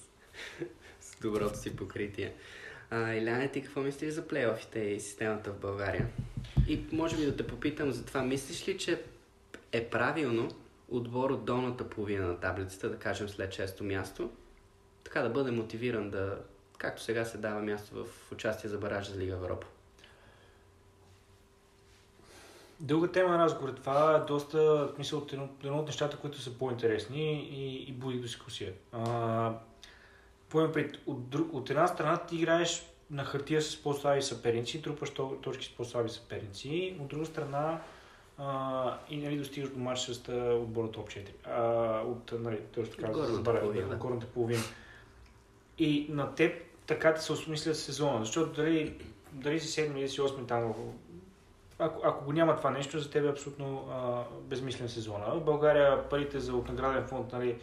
с 1.00 1.20
доброто 1.22 1.58
си 1.58 1.76
покритие. 1.76 2.34
А, 2.90 3.12
Иляне, 3.14 3.48
ти 3.48 3.62
какво 3.62 3.80
мислиш 3.80 4.14
за 4.14 4.28
плейофите 4.28 4.78
и 4.78 5.00
системата 5.00 5.50
в 5.50 5.58
България? 5.58 6.06
И 6.68 6.80
може 6.92 7.16
би 7.16 7.26
да 7.26 7.36
те 7.36 7.46
попитам 7.46 7.92
за 7.92 8.04
това. 8.04 8.22
Мислиш 8.22 8.68
ли, 8.68 8.78
че 8.78 9.02
е 9.72 9.84
правилно 9.84 10.48
отбор 10.90 11.30
от 11.30 11.44
долната 11.44 11.90
половина 11.90 12.26
на 12.26 12.40
таблицата, 12.40 12.90
да 12.90 12.96
кажем 12.96 13.28
след 13.28 13.52
шесто 13.52 13.84
място, 13.84 14.30
така 15.06 15.22
да 15.22 15.28
бъде 15.28 15.50
мотивиран 15.50 16.10
да, 16.10 16.38
както 16.78 17.02
сега 17.02 17.24
се 17.24 17.38
дава 17.38 17.62
място 17.62 18.04
в 18.04 18.32
участие 18.32 18.70
за 18.70 18.78
бараж 18.78 19.10
за 19.10 19.18
Лига 19.18 19.32
Европа? 19.32 19.66
Дълга 22.80 23.08
тема 23.08 23.28
на 23.28 23.38
разговор. 23.38 23.68
Това 23.68 24.16
е 24.16 24.26
доста, 24.26 24.58
в 24.58 24.92
смисъл, 24.94 25.18
от 25.18 25.32
едно, 25.32 25.48
едно 25.64 25.78
от 25.78 25.86
нещата, 25.86 26.16
които 26.16 26.40
са 26.40 26.58
по-интересни 26.58 27.48
и, 27.50 27.90
и 27.90 27.92
буди 27.92 28.18
дискусия. 28.18 28.72
А, 28.92 29.52
пред, 30.50 30.96
от, 31.06 31.28
друг, 31.28 31.54
от 31.54 31.70
една 31.70 31.86
страна 31.86 32.16
ти 32.16 32.36
играеш 32.36 32.86
на 33.10 33.24
хартия 33.24 33.62
с 33.62 33.82
по-слаби 33.82 34.22
съперници, 34.22 34.82
трупаш 34.82 35.10
то- 35.10 35.38
точки 35.42 35.66
с 35.66 35.76
по-слаби 35.76 36.08
съперници. 36.08 36.96
От 37.00 37.08
друга 37.08 37.26
страна 37.26 37.80
а, 38.38 38.98
и 39.10 39.16
нали, 39.16 39.38
достигаш 39.38 39.70
до 39.70 39.78
матч 39.78 40.00
с 40.00 40.32
отбора 40.62 40.90
топ 40.90 41.08
4. 41.08 41.28
А, 41.44 42.00
от, 42.00 42.32
нали, 42.40 42.60
точно 42.74 42.94
така, 42.94 43.12
Горната 43.96 44.26
половина, 44.26 44.60
да. 44.60 44.85
И 45.78 46.06
на 46.10 46.34
теб 46.34 46.62
така 46.86 47.14
ти 47.14 47.22
се 47.22 47.32
осмисля 47.32 47.74
сезона, 47.74 48.24
защото 48.24 48.52
дали, 48.52 48.96
дали 49.32 49.60
си 49.60 49.80
7 49.80 49.98
или 49.98 50.08
си 50.08 50.20
8 50.20 50.48
там 50.48 50.74
ако, 51.78 52.00
ако 52.04 52.24
го 52.24 52.32
няма 52.32 52.56
това 52.56 52.70
нещо, 52.70 52.98
за 52.98 53.10
теб 53.10 53.24
е 53.24 53.28
абсолютно 53.28 53.88
а, 53.90 54.22
безмислен 54.40 54.88
сезона. 54.88 55.24
В 55.26 55.44
България 55.44 56.08
парите 56.08 56.40
за 56.40 56.54
от 56.54 56.68
награден 56.68 57.06
фонд 57.06 57.32
нали, 57.32 57.58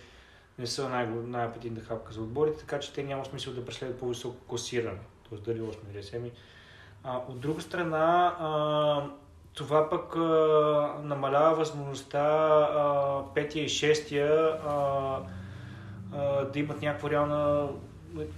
не 0.60 0.68
са 0.68 0.90
най- 0.90 1.08
най-апетитна 1.08 1.82
хапка 1.82 2.14
за 2.14 2.22
отборите, 2.22 2.60
така 2.60 2.80
че 2.80 2.94
те 2.94 3.04
няма 3.04 3.26
смисъл 3.26 3.54
да 3.54 3.66
преследват 3.66 4.00
по-високо 4.00 4.46
класиране. 4.48 5.00
Тоест 5.30 5.44
дали 5.44 5.62
8 5.62 5.76
или 5.94 6.04
7. 6.04 6.32
А, 7.04 7.18
от 7.18 7.40
друга 7.40 7.62
страна, 7.62 8.36
а, 8.40 9.10
това 9.54 9.90
пък 9.90 10.16
а, 10.16 10.20
намалява 11.04 11.56
възможността 11.56 12.20
а, 12.22 13.22
петия 13.34 13.64
и 13.64 13.70
шестия 13.70 14.60
да 16.54 16.60
имат 16.60 16.82
някаква 16.82 17.10
реална 17.10 17.70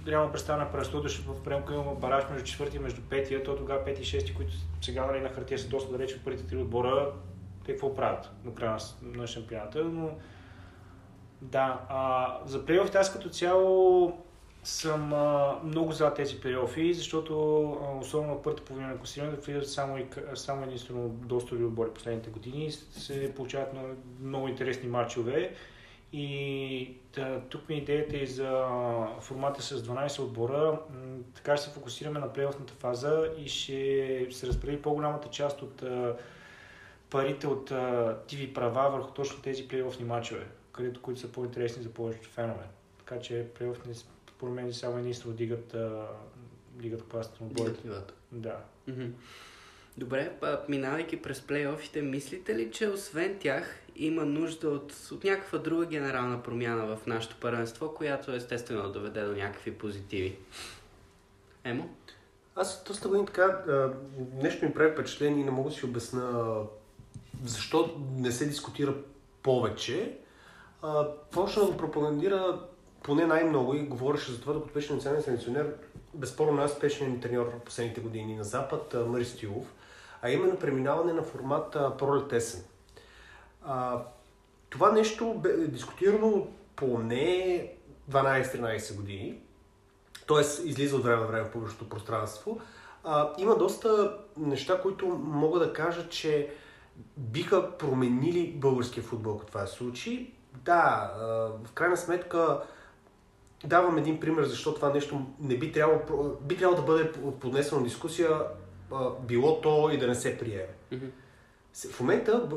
реално 0.06 0.32
представа 0.32 0.58
на 0.58 0.72
пръстота, 0.72 1.08
защото 1.08 1.32
в 1.32 1.42
приемка 1.42 1.74
има 1.74 1.94
бараж 1.94 2.24
между 2.30 2.46
четвърти 2.46 2.76
и 2.76 2.80
между 2.80 3.00
петия, 3.10 3.42
то 3.42 3.56
тогава 3.56 3.84
пети 3.84 4.02
и 4.02 4.04
шести, 4.04 4.34
които 4.34 4.52
сега 4.80 5.06
нали, 5.06 5.20
на 5.20 5.28
хартия 5.28 5.58
са 5.58 5.68
доста 5.68 5.92
далеч 5.92 6.14
от 6.14 6.24
първите 6.24 6.46
три 6.46 6.56
отбора, 6.56 7.12
те 7.64 7.72
какво 7.72 7.94
правят 7.94 8.30
на 8.44 8.54
края 8.54 8.78
на 9.02 9.26
шампионата, 9.26 9.84
но 9.84 10.10
да, 11.42 11.80
а, 11.88 12.38
за 12.46 12.66
плейофите 12.66 12.98
аз 12.98 13.12
като 13.12 13.28
цяло 13.28 14.12
съм 14.64 15.12
а, 15.12 15.58
много 15.64 15.92
за 15.92 16.14
тези 16.14 16.40
плейофи, 16.40 16.94
защото 16.94 17.62
а, 17.82 17.98
особено 17.98 18.34
в 18.34 18.42
първата 18.42 18.64
половина 18.64 18.88
на 18.88 18.98
класирането 18.98 19.44
влизат 19.44 19.70
само, 19.70 19.98
и, 19.98 20.06
само 20.34 20.64
единствено 20.64 21.08
доста 21.08 21.54
отбори 21.54 21.90
последните 21.90 22.30
години 22.30 22.66
и 22.66 22.72
се 22.72 23.34
получават 23.34 23.68
много 24.20 24.48
интересни 24.48 24.88
матчове. 24.88 25.54
И 26.12 26.96
да, 27.14 27.40
тук 27.48 27.68
ми 27.68 27.74
е 27.74 27.78
идеята 27.78 28.16
и 28.16 28.26
за 28.26 28.66
формата 29.20 29.62
с 29.62 29.82
12 29.82 30.18
отбора. 30.18 30.80
Така 31.34 31.56
ще 31.56 31.66
се 31.66 31.74
фокусираме 31.74 32.20
на 32.20 32.32
плейофната 32.32 32.72
фаза 32.74 33.30
и 33.38 33.48
ще 33.48 34.28
се 34.30 34.46
разпредели 34.46 34.82
по-голямата 34.82 35.28
част 35.28 35.62
от 35.62 35.82
а, 35.82 36.16
парите 37.10 37.46
от 37.46 37.70
а, 37.70 37.74
TV 38.28 38.52
права 38.54 38.90
върху 38.90 39.10
точно 39.10 39.42
тези 39.42 39.68
плейофни 39.68 40.04
матчове, 40.04 40.46
където 40.72 41.02
които 41.02 41.20
са 41.20 41.32
по-интересни 41.32 41.82
за 41.82 41.90
повечето 41.90 42.28
фенове. 42.28 42.64
Така 42.98 43.20
че 43.20 43.46
плейофни 43.58 43.94
според 43.94 44.54
мен 44.54 44.72
само 44.72 44.98
единствено 44.98 45.34
дигат, 45.34 45.74
а, 45.74 46.06
дигат 46.70 47.08
класата 47.08 47.36
на 47.40 47.46
отборите. 47.46 47.88
Да. 48.32 48.56
Мгм. 48.86 49.06
Добре, 49.98 50.32
па, 50.40 50.60
минавайки 50.68 51.22
през 51.22 51.40
плейофите, 51.40 52.02
мислите 52.02 52.54
ли, 52.54 52.70
че 52.70 52.88
освен 52.88 53.38
тях 53.38 53.78
има 53.96 54.24
нужда 54.24 54.68
от, 54.68 54.92
от 55.12 55.24
някаква 55.24 55.58
друга 55.58 55.86
генерална 55.86 56.42
промяна 56.42 56.96
в 56.96 57.06
нашето 57.06 57.36
първенство, 57.40 57.94
която 57.94 58.32
естествено 58.32 58.82
да 58.82 58.92
доведе 58.92 59.24
до 59.24 59.32
някакви 59.32 59.72
позитиви? 59.72 60.38
Емо? 61.64 61.90
Аз 62.56 62.84
доста 62.86 63.08
години 63.08 63.26
така, 63.26 63.64
нещо 64.42 64.64
ми 64.64 64.74
прави 64.74 64.92
впечатление 64.92 65.40
и 65.40 65.44
не 65.44 65.50
мога 65.50 65.70
да 65.70 65.76
си 65.76 65.84
обясна 65.84 66.56
защо 67.44 67.96
не 68.16 68.32
се 68.32 68.46
дискутира 68.46 68.94
повече. 69.42 70.18
А, 70.82 71.08
почна 71.30 71.66
да 71.70 71.76
пропагандира 71.76 72.60
поне 73.02 73.26
най-много 73.26 73.74
и 73.74 73.86
говореше 73.86 74.32
за 74.32 74.40
това, 74.40 74.52
докато 74.52 74.74
беше 74.74 74.92
национален 74.92 75.22
селекционер, 75.22 75.74
безспорно 76.14 76.52
най-успешният 76.52 77.14
ни 77.14 77.20
треньор 77.20 77.46
в 77.46 77.64
последните 77.64 78.00
години 78.00 78.36
на 78.36 78.44
Запад, 78.44 78.96
Мари 79.06 79.24
Стилов, 79.24 79.72
а 80.22 80.30
именно 80.30 80.58
преминаване 80.58 81.12
на 81.12 81.22
формата 81.22 81.96
пролет-есен. 81.96 82.64
Това 84.70 84.92
нещо 84.92 85.34
бе 85.34 85.52
дискутирано 85.52 86.46
поне 86.76 87.72
12-13 88.10 88.96
години 88.96 89.38
т.е. 90.28 90.68
излиза 90.68 90.96
от 90.96 91.04
време 91.04 91.20
на 91.20 91.26
време 91.26 91.48
в 91.48 91.50
публичното 91.50 91.88
пространство. 91.88 92.60
А, 93.04 93.32
има 93.38 93.58
доста 93.58 94.18
неща, 94.36 94.80
които 94.82 95.06
мога 95.08 95.58
да 95.58 95.72
кажа, 95.72 96.08
че 96.08 96.54
биха 97.16 97.78
променили 97.78 98.52
българския 98.56 99.02
футбол, 99.02 99.34
ако 99.34 99.46
това 99.46 99.66
се 99.66 99.76
случи. 99.76 100.32
Да, 100.54 101.12
а, 101.16 101.24
в 101.64 101.72
крайна 101.74 101.96
сметка 101.96 102.62
давам 103.64 103.98
един 103.98 104.20
пример, 104.20 104.44
защо 104.44 104.74
това 104.74 104.92
нещо 104.92 105.26
не 105.40 105.58
би 105.58 105.72
трябвало, 105.72 106.00
би 106.40 106.56
трябвало 106.56 106.80
да 106.80 106.86
бъде 106.86 107.12
поднесено 107.40 107.82
дискусия, 107.82 108.40
било 109.20 109.60
то 109.60 109.90
и 109.92 109.98
да 109.98 110.06
не 110.06 110.14
се 110.14 110.38
приеме. 110.38 110.74
С- 111.72 111.88
В 111.88 112.00
момента 112.00 112.48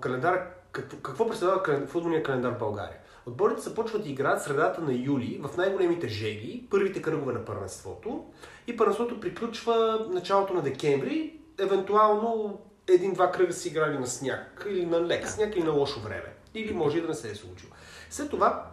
календар, 0.00 0.46
какво, 0.72 0.96
какво 0.96 1.28
представлява 1.28 1.86
футболния 1.86 2.22
календар 2.22 2.52
в 2.52 2.58
България? 2.58 2.96
Отборите 3.26 3.60
започват 3.60 4.02
да 4.02 4.08
играят 4.08 4.42
средата 4.42 4.80
на 4.80 4.92
юли 4.92 5.40
в 5.42 5.56
най-големите 5.56 6.08
жеги, 6.08 6.66
първите 6.70 7.02
кръгове 7.02 7.32
на 7.32 7.44
първенството 7.44 8.24
и 8.66 8.76
първенството 8.76 9.20
приключва 9.20 10.06
началото 10.10 10.54
на 10.54 10.62
декември, 10.62 11.38
евентуално 11.58 12.60
един-два 12.88 13.30
кръга 13.30 13.52
си 13.52 13.68
играли 13.68 13.98
на 13.98 14.06
сняг 14.06 14.66
или 14.70 14.86
на 14.86 15.06
лек 15.06 15.28
сняг 15.28 15.56
или 15.56 15.62
на 15.64 15.70
лошо 15.70 16.00
време. 16.00 16.34
Или 16.54 16.74
може 16.74 16.98
и 16.98 17.02
да 17.02 17.08
не 17.08 17.14
се 17.14 17.30
е 17.30 17.34
случило. 17.34 17.72
След 18.10 18.30
това 18.30 18.66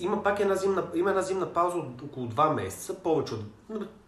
има 0.00 0.22
пак 0.22 0.40
една 0.40 0.54
зимна, 0.54 0.86
има 0.94 1.10
една 1.10 1.22
зимна 1.22 1.52
пауза 1.52 1.76
от 1.78 2.02
около 2.02 2.26
2 2.26 2.54
месеца, 2.54 2.94
повече 2.94 3.34
от 3.34 3.44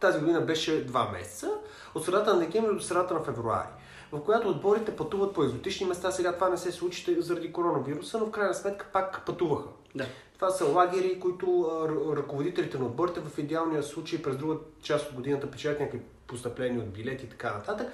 тази 0.00 0.18
година 0.20 0.40
беше 0.40 0.86
2 0.86 1.12
месеца, 1.12 1.50
от 1.94 2.04
средата 2.04 2.34
на 2.34 2.40
декември 2.40 2.74
до 2.74 2.80
средата 2.80 3.14
на 3.14 3.20
февруари 3.20 3.68
в 4.14 4.24
която 4.24 4.48
отборите 4.48 4.96
пътуват 4.96 5.34
по 5.34 5.42
екзотични 5.42 5.86
места. 5.86 6.10
Сега 6.10 6.32
това 6.34 6.48
не 6.48 6.56
се 6.56 6.72
случи 6.72 7.16
заради 7.22 7.52
коронавируса, 7.52 8.18
но 8.18 8.26
в 8.26 8.30
крайна 8.30 8.54
сметка 8.54 8.86
пак 8.92 9.26
пътуваха. 9.26 9.68
Да. 9.94 10.06
Това 10.34 10.50
са 10.50 10.64
лагери, 10.64 11.20
които 11.20 11.60
а, 11.60 11.88
ръководителите 12.16 12.78
на 12.78 12.86
отборите 12.86 13.20
в 13.20 13.38
идеалния 13.38 13.82
случай 13.82 14.22
през 14.22 14.36
друга 14.36 14.56
част 14.82 15.08
от 15.08 15.14
годината 15.14 15.50
печелят 15.50 15.80
някакви 15.80 16.00
постъпления 16.26 16.80
от 16.80 16.92
билети 16.92 17.24
и 17.24 17.28
така 17.28 17.54
нататък. 17.54 17.92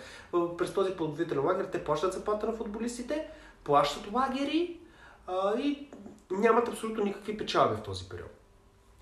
През 0.58 0.74
този 0.74 0.96
подготвителен 0.96 1.44
лагер 1.44 1.64
те 1.64 1.84
плащат 1.84 2.12
заплата 2.12 2.46
на 2.46 2.52
футболистите, 2.52 3.26
плащат 3.64 4.12
лагери 4.12 4.80
а, 5.26 5.58
и 5.58 5.88
нямат 6.30 6.68
абсолютно 6.68 7.04
никакви 7.04 7.36
печалби 7.36 7.76
в 7.76 7.82
този 7.82 8.08
период. 8.08 8.30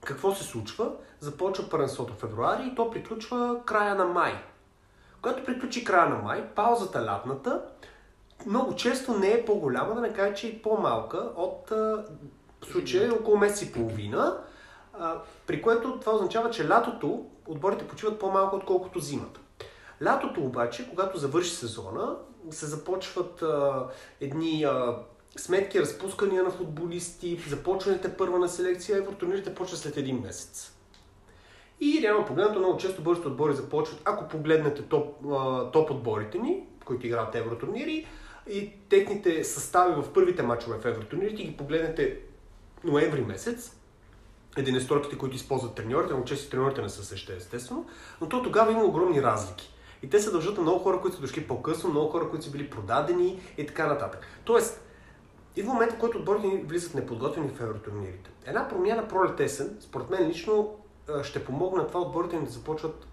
Какво 0.04 0.34
се 0.34 0.44
случва? 0.44 0.92
Започва 1.20 1.70
първенството 1.70 2.14
в 2.14 2.16
февруари 2.16 2.66
и 2.66 2.74
то 2.74 2.90
приключва 2.90 3.60
края 3.64 3.94
на 3.94 4.04
май. 4.04 4.42
Когато 5.22 5.44
приключи 5.44 5.84
края 5.84 6.08
на 6.08 6.16
май, 6.16 6.46
паузата 6.54 7.04
лятната 7.04 7.62
много 8.46 8.74
често 8.74 9.18
не 9.18 9.32
е 9.32 9.44
по-голяма, 9.44 9.94
да 9.94 10.00
не 10.00 10.12
кажа, 10.12 10.34
че 10.34 10.48
е 10.48 10.62
по-малка 10.62 11.30
от 11.36 11.70
в 12.60 12.66
случая 12.72 13.14
около 13.14 13.36
месец 13.36 13.62
и 13.62 13.72
половина, 13.72 14.38
при 15.46 15.62
което 15.62 16.00
това 16.00 16.14
означава, 16.14 16.50
че 16.50 16.68
лятото 16.68 17.26
отборите 17.46 17.88
почиват 17.88 18.18
по-малко, 18.18 18.56
отколкото 18.56 19.00
зимата. 19.00 19.40
Лятото 20.04 20.40
обаче, 20.40 20.90
когато 20.90 21.18
завърши 21.18 21.50
сезона, 21.50 22.16
се 22.50 22.66
започват 22.66 23.42
а, 23.42 23.86
едни 24.20 24.64
а, 24.64 24.96
сметки, 25.36 25.80
разпускания 25.80 26.42
на 26.42 26.50
футболисти, 26.50 27.44
започването 27.48 28.16
първа 28.18 28.38
на 28.38 28.48
селекция, 28.48 28.98
евротурнирите 28.98 29.54
почват 29.54 29.80
след 29.80 29.96
един 29.96 30.20
месец. 30.20 30.77
И 31.80 32.02
реално 32.02 32.26
погледнато 32.26 32.58
много 32.58 32.78
често 32.78 33.02
бързите 33.02 33.28
отбори 33.28 33.54
започват, 33.54 34.02
ако 34.04 34.28
погледнете 34.28 34.82
топ, 34.82 35.14
топ 35.72 35.90
отборите 35.90 36.38
ни, 36.38 36.66
които 36.84 37.06
играят 37.06 37.34
евротурнири, 37.34 38.06
и 38.50 38.72
техните 38.88 39.44
състави 39.44 40.02
в 40.02 40.12
първите 40.12 40.42
мачове 40.42 40.78
в 40.78 40.84
евротурнирите, 40.86 41.42
ги 41.42 41.56
погледнете 41.56 42.18
ноември 42.84 43.20
месец, 43.20 43.76
единесторките, 44.56 45.18
които 45.18 45.36
използват 45.36 45.74
треньорите, 45.74 46.14
но 46.14 46.24
често 46.24 46.50
треньорите 46.50 46.82
не 46.82 46.88
са 46.88 47.04
същите, 47.04 47.36
естествено, 47.36 47.86
но 48.20 48.28
то 48.28 48.42
тогава 48.42 48.72
има 48.72 48.84
огромни 48.84 49.22
разлики. 49.22 49.74
И 50.02 50.10
те 50.10 50.20
се 50.20 50.30
дължат 50.30 50.56
на 50.56 50.62
много 50.62 50.78
хора, 50.78 51.00
които 51.00 51.16
са 51.16 51.22
дошли 51.22 51.46
по-късно, 51.46 51.90
много 51.90 52.10
хора, 52.10 52.30
които 52.30 52.44
са 52.44 52.50
били 52.50 52.70
продадени 52.70 53.40
и 53.58 53.66
така 53.66 53.86
нататък. 53.86 54.26
Тоест, 54.44 54.80
идва 55.56 55.72
момент, 55.72 55.92
в 55.92 55.98
който 55.98 56.18
отборите 56.18 56.46
ни 56.46 56.62
влизат 56.62 56.94
неподготвени 56.94 57.48
в 57.48 57.60
евротурнирите. 57.60 58.30
Една 58.46 58.68
промяна 58.68 59.08
пролет-есен, 59.08 59.76
според 59.80 60.10
мен 60.10 60.28
лично, 60.28 60.76
ще 61.22 61.44
помогне 61.44 61.86
това 61.86 62.00
отборите 62.00 62.36
ни 62.36 62.44
да 62.44 62.50
започват 62.50 63.06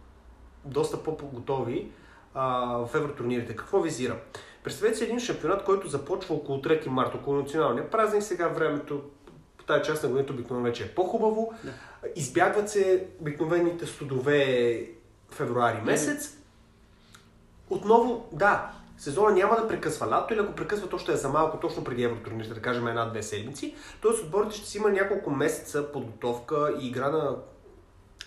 доста 0.66 1.04
по-готови 1.04 1.92
в 2.36 2.90
евротурнирите. 2.96 3.56
Какво 3.56 3.82
визира? 3.82 4.18
Представете 4.64 4.98
си 4.98 5.04
един 5.04 5.20
шампионат, 5.20 5.64
който 5.64 5.88
започва 5.88 6.36
около 6.36 6.62
3 6.62 6.88
марта, 6.88 7.18
около 7.18 7.36
националния 7.36 7.90
празник. 7.90 8.24
Сега 8.24 8.48
времето 8.48 9.04
по 9.58 9.64
тази 9.64 9.84
част 9.84 10.04
на 10.04 10.10
годината 10.10 10.34
обикновено 10.34 10.66
вече 10.66 10.84
е 10.84 10.96
по-хубаво. 10.96 11.54
Да. 11.64 11.72
Избягват 12.16 12.70
се 12.70 13.08
обикновените 13.22 13.86
студове 13.86 14.90
февруари 15.32 15.82
месец. 15.82 16.38
Отново, 17.70 18.30
да, 18.32 18.72
сезона 18.98 19.36
няма 19.36 19.56
да 19.56 19.68
прекъсва 19.68 20.08
лято 20.08 20.34
или 20.34 20.42
ако 20.42 20.54
прекъсва, 20.54 20.90
то 20.90 20.98
ще 20.98 21.12
е 21.12 21.16
за 21.16 21.30
малко, 21.30 21.60
точно 21.60 21.84
преди 21.84 22.04
евротурнирите, 22.04 22.54
да 22.54 22.62
кажем 22.62 22.88
една-две 22.88 23.24
седмици. 23.24 23.76
Тоест 24.02 24.24
отборите 24.24 24.56
ще 24.56 24.68
си 24.68 24.78
има 24.78 24.90
няколко 24.90 25.32
месеца 25.32 25.92
подготовка 25.92 26.76
и 26.82 26.88
игра 26.88 27.10
на 27.10 27.36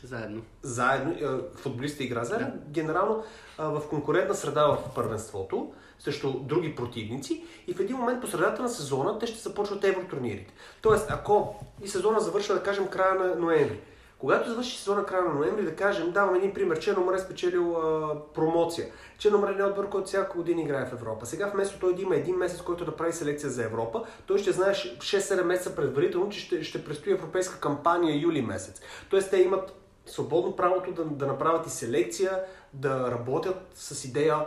Заедно. 0.03 0.43
заедно, 0.63 1.43
футболистите 1.55 2.05
игра 2.05 2.25
заедно, 2.25 2.53
генерално 2.69 3.25
а, 3.59 3.69
в 3.69 3.89
конкурентна 3.89 4.35
среда 4.35 4.67
в 4.67 4.79
първенството, 4.95 5.73
срещу 5.99 6.33
други 6.33 6.75
противници 6.75 7.45
и 7.67 7.75
в 7.75 7.81
един 7.81 7.97
момент 7.97 8.21
по 8.21 8.27
средата 8.27 8.63
на 8.63 8.69
сезона 8.69 9.19
те 9.19 9.27
ще 9.27 9.39
започват 9.39 9.85
евротурнирите. 9.85 10.55
Тоест, 10.83 11.07
ако 11.11 11.65
и 11.83 11.89
сезона 11.89 12.21
завършва, 12.21 12.55
да 12.55 12.63
кажем, 12.63 12.89
края 12.89 13.15
на 13.15 13.35
ноември, 13.35 13.81
когато 14.19 14.49
завърши 14.49 14.79
сезона 14.79 15.05
края 15.05 15.25
на 15.25 15.35
ноември, 15.35 15.65
да 15.65 15.77
кажем, 15.77 16.13
давам 16.13 16.35
един 16.35 16.55
пример, 16.55 16.79
Черноморе 16.79 17.17
е 17.17 17.19
спечелил 17.19 17.77
а, 17.77 18.17
промоция. 18.35 18.89
Черноморе 19.19 19.57
е 19.59 19.65
отбор, 19.65 19.89
който 19.89 20.07
всяка 20.07 20.39
година 20.39 20.63
играе 20.63 20.87
в 20.87 20.93
Европа. 20.93 21.27
Сега 21.27 21.51
вместо 21.55 21.79
той 21.79 21.95
да 21.95 22.03
има 22.03 22.17
един 22.17 22.37
месец, 22.37 22.61
който 22.61 22.85
да 22.85 22.97
прави 22.97 23.13
селекция 23.13 23.51
за 23.51 23.65
Европа, 23.65 24.05
той 24.27 24.39
ще 24.39 24.53
знае 24.53 24.75
6-7 24.75 25.43
месеца 25.43 25.77
предварително, 25.77 26.29
че 26.29 26.41
ще, 26.41 26.65
ще 26.65 26.85
предстои 26.85 27.13
европейска 27.13 27.61
кампания 27.61 28.21
юли 28.21 28.43
месец. 28.43 28.81
Тоест 29.11 29.31
те 29.31 29.37
имат 29.37 29.75
свободно 30.09 30.57
правото 30.57 30.93
да, 30.93 31.05
да 31.05 31.27
направят 31.27 31.67
и 31.67 31.71
селекция, 31.71 32.41
да 32.73 33.11
работят 33.11 33.57
с 33.75 34.05
идея 34.05 34.47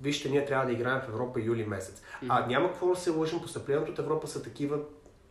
вижте, 0.00 0.28
ние 0.28 0.44
трябва 0.44 0.66
да 0.66 0.72
играем 0.72 1.00
в 1.00 1.08
Европа 1.08 1.40
юли 1.40 1.64
месец. 1.64 2.02
А 2.28 2.46
няма 2.46 2.68
какво 2.68 2.88
да 2.88 2.96
се 2.96 3.10
лъжим, 3.10 3.40
постъпленията 3.40 3.90
от 3.90 3.98
Европа 3.98 4.26
са 4.26 4.42
такива, 4.42 4.78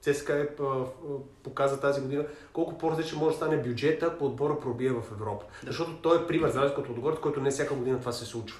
ЦСКА 0.01 0.34
е, 0.34 0.48
показа 1.44 1.79
тази 1.79 2.01
година 2.01 2.25
колко 2.53 2.77
по-различно 2.77 3.20
може 3.20 3.32
да 3.32 3.38
стане 3.38 3.58
бюджета, 3.58 4.05
ако 4.05 4.25
отбора 4.25 4.60
пробие 4.60 4.89
в 4.89 5.03
Европа. 5.12 5.45
Защото 5.65 5.95
той 6.02 6.23
е 6.23 6.28
пример 6.28 6.50
за 6.50 6.62
разлика 6.62 6.82
от 6.82 6.89
отборът, 6.89 7.19
който 7.19 7.41
не 7.41 7.52
всяка 7.52 7.76
година 7.76 8.00
това 8.00 8.12
се 8.12 8.26
случва. 8.26 8.60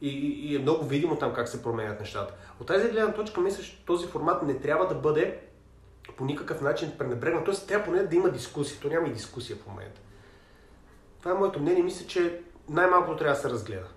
И, 0.00 0.08
и, 0.08 0.52
и 0.52 0.56
е 0.56 0.58
много 0.58 0.84
видимо 0.84 1.16
там 1.16 1.34
как 1.34 1.48
се 1.48 1.62
променят 1.62 2.00
нещата. 2.00 2.34
От 2.60 2.66
тази 2.66 2.88
гледна 2.88 3.12
точка 3.12 3.40
мисля, 3.40 3.62
че 3.62 3.84
този 3.84 4.06
формат 4.06 4.42
не 4.42 4.58
трябва 4.58 4.88
да 4.88 4.94
бъде 4.94 5.38
по 6.16 6.24
никакъв 6.24 6.60
начин 6.60 6.92
пренебрегнат. 6.98 7.44
Тоест 7.44 7.68
трябва 7.68 7.84
поне 7.84 8.02
да 8.02 8.16
има 8.16 8.30
дискусия. 8.30 8.80
То 8.80 8.88
няма 8.88 9.08
и 9.08 9.12
дискусия 9.12 9.56
в 9.56 9.66
момента. 9.66 10.00
Това 11.22 11.34
е 11.36 11.38
моето 11.38 11.60
мнение. 11.60 11.82
Мисля, 11.82 12.06
че 12.06 12.40
най-малко 12.68 13.16
трябва 13.16 13.34
да 13.34 13.40
се 13.40 13.50
разгледа. 13.50 13.88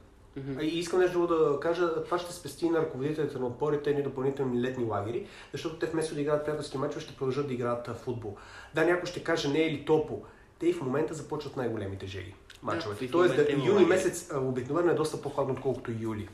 А 0.59 0.63
И 0.63 0.79
искам 0.79 0.99
нещо 0.99 1.27
да 1.27 1.59
кажа. 1.59 2.03
Това 2.03 2.19
ще 2.19 2.33
спести 2.33 2.69
на 2.69 2.79
ръководителите 2.79 3.39
на 3.39 3.45
отборите 3.45 3.93
ни 3.93 4.03
допълнителни 4.03 4.61
летни 4.61 4.85
лагери, 4.85 5.27
защото 5.51 5.79
те 5.79 5.85
вместо 5.85 6.15
да 6.15 6.21
играят 6.21 6.45
приятелски 6.45 6.77
мачове, 6.77 7.01
ще 7.01 7.15
продължат 7.15 7.47
да 7.47 7.53
играят 7.53 7.97
футбол. 7.97 8.37
Да, 8.73 8.85
някой 8.85 9.05
ще 9.05 9.23
каже 9.23 9.49
не 9.49 9.65
е 9.65 9.71
ли 9.71 9.85
топо. 9.85 10.23
Те 10.59 10.67
и 10.67 10.73
в 10.73 10.81
момента 10.81 11.13
започват 11.13 11.57
най-големите 11.57 12.07
жеги. 12.07 12.35
Мачовете. 12.63 13.07
в 13.07 13.11
Тоест, 13.11 13.35
да, 13.35 13.51
юни 13.51 13.69
лагери. 13.69 13.85
месец 13.85 14.31
обикновено 14.35 14.91
е 14.91 14.95
доста 14.95 15.21
по-хладно, 15.21 15.53
отколкото 15.53 15.91
юли. 15.99 16.29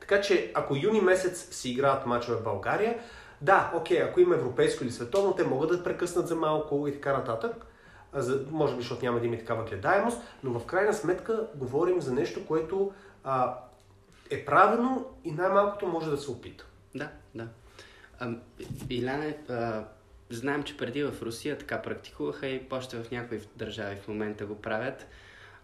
Така 0.00 0.20
че, 0.20 0.52
ако 0.54 0.76
юни 0.76 1.00
месец 1.00 1.48
си 1.50 1.70
играят 1.70 2.06
мачове 2.06 2.36
в 2.36 2.42
България, 2.42 2.98
да, 3.40 3.72
окей, 3.74 4.02
ако 4.02 4.20
има 4.20 4.34
европейско 4.34 4.84
или 4.84 4.90
световно, 4.90 5.34
те 5.34 5.44
могат 5.44 5.70
да 5.70 5.84
прекъснат 5.84 6.28
за 6.28 6.36
малко 6.36 6.88
и 6.88 6.92
така 6.92 7.12
нататък. 7.12 7.66
За, 8.14 8.46
може 8.50 8.74
би, 8.74 8.82
защото 8.82 9.04
няма 9.04 9.20
да 9.20 9.26
има 9.26 9.38
такава 9.38 9.64
гледаемост, 9.64 10.22
но 10.44 10.58
в 10.58 10.66
крайна 10.66 10.94
сметка 10.94 11.46
говорим 11.54 12.00
за 12.00 12.12
нещо, 12.12 12.46
което 12.46 12.92
а, 13.24 13.58
е 14.30 14.44
правилно 14.44 15.06
и 15.24 15.32
най-малкото 15.32 15.86
може 15.86 16.10
да 16.10 16.16
се 16.16 16.30
опита. 16.30 16.66
Да, 16.94 17.08
да. 17.34 17.48
А, 18.18 18.34
Иляне, 18.90 19.38
а, 19.48 19.84
знаем, 20.30 20.62
че 20.62 20.76
преди 20.76 21.02
в 21.02 21.22
Русия 21.22 21.58
така 21.58 21.82
практикуваха 21.82 22.46
и 22.46 22.62
още 22.70 23.02
в 23.02 23.10
някои 23.10 23.40
държави 23.56 23.96
в 23.96 24.08
момента 24.08 24.46
го 24.46 24.54
правят. 24.54 25.06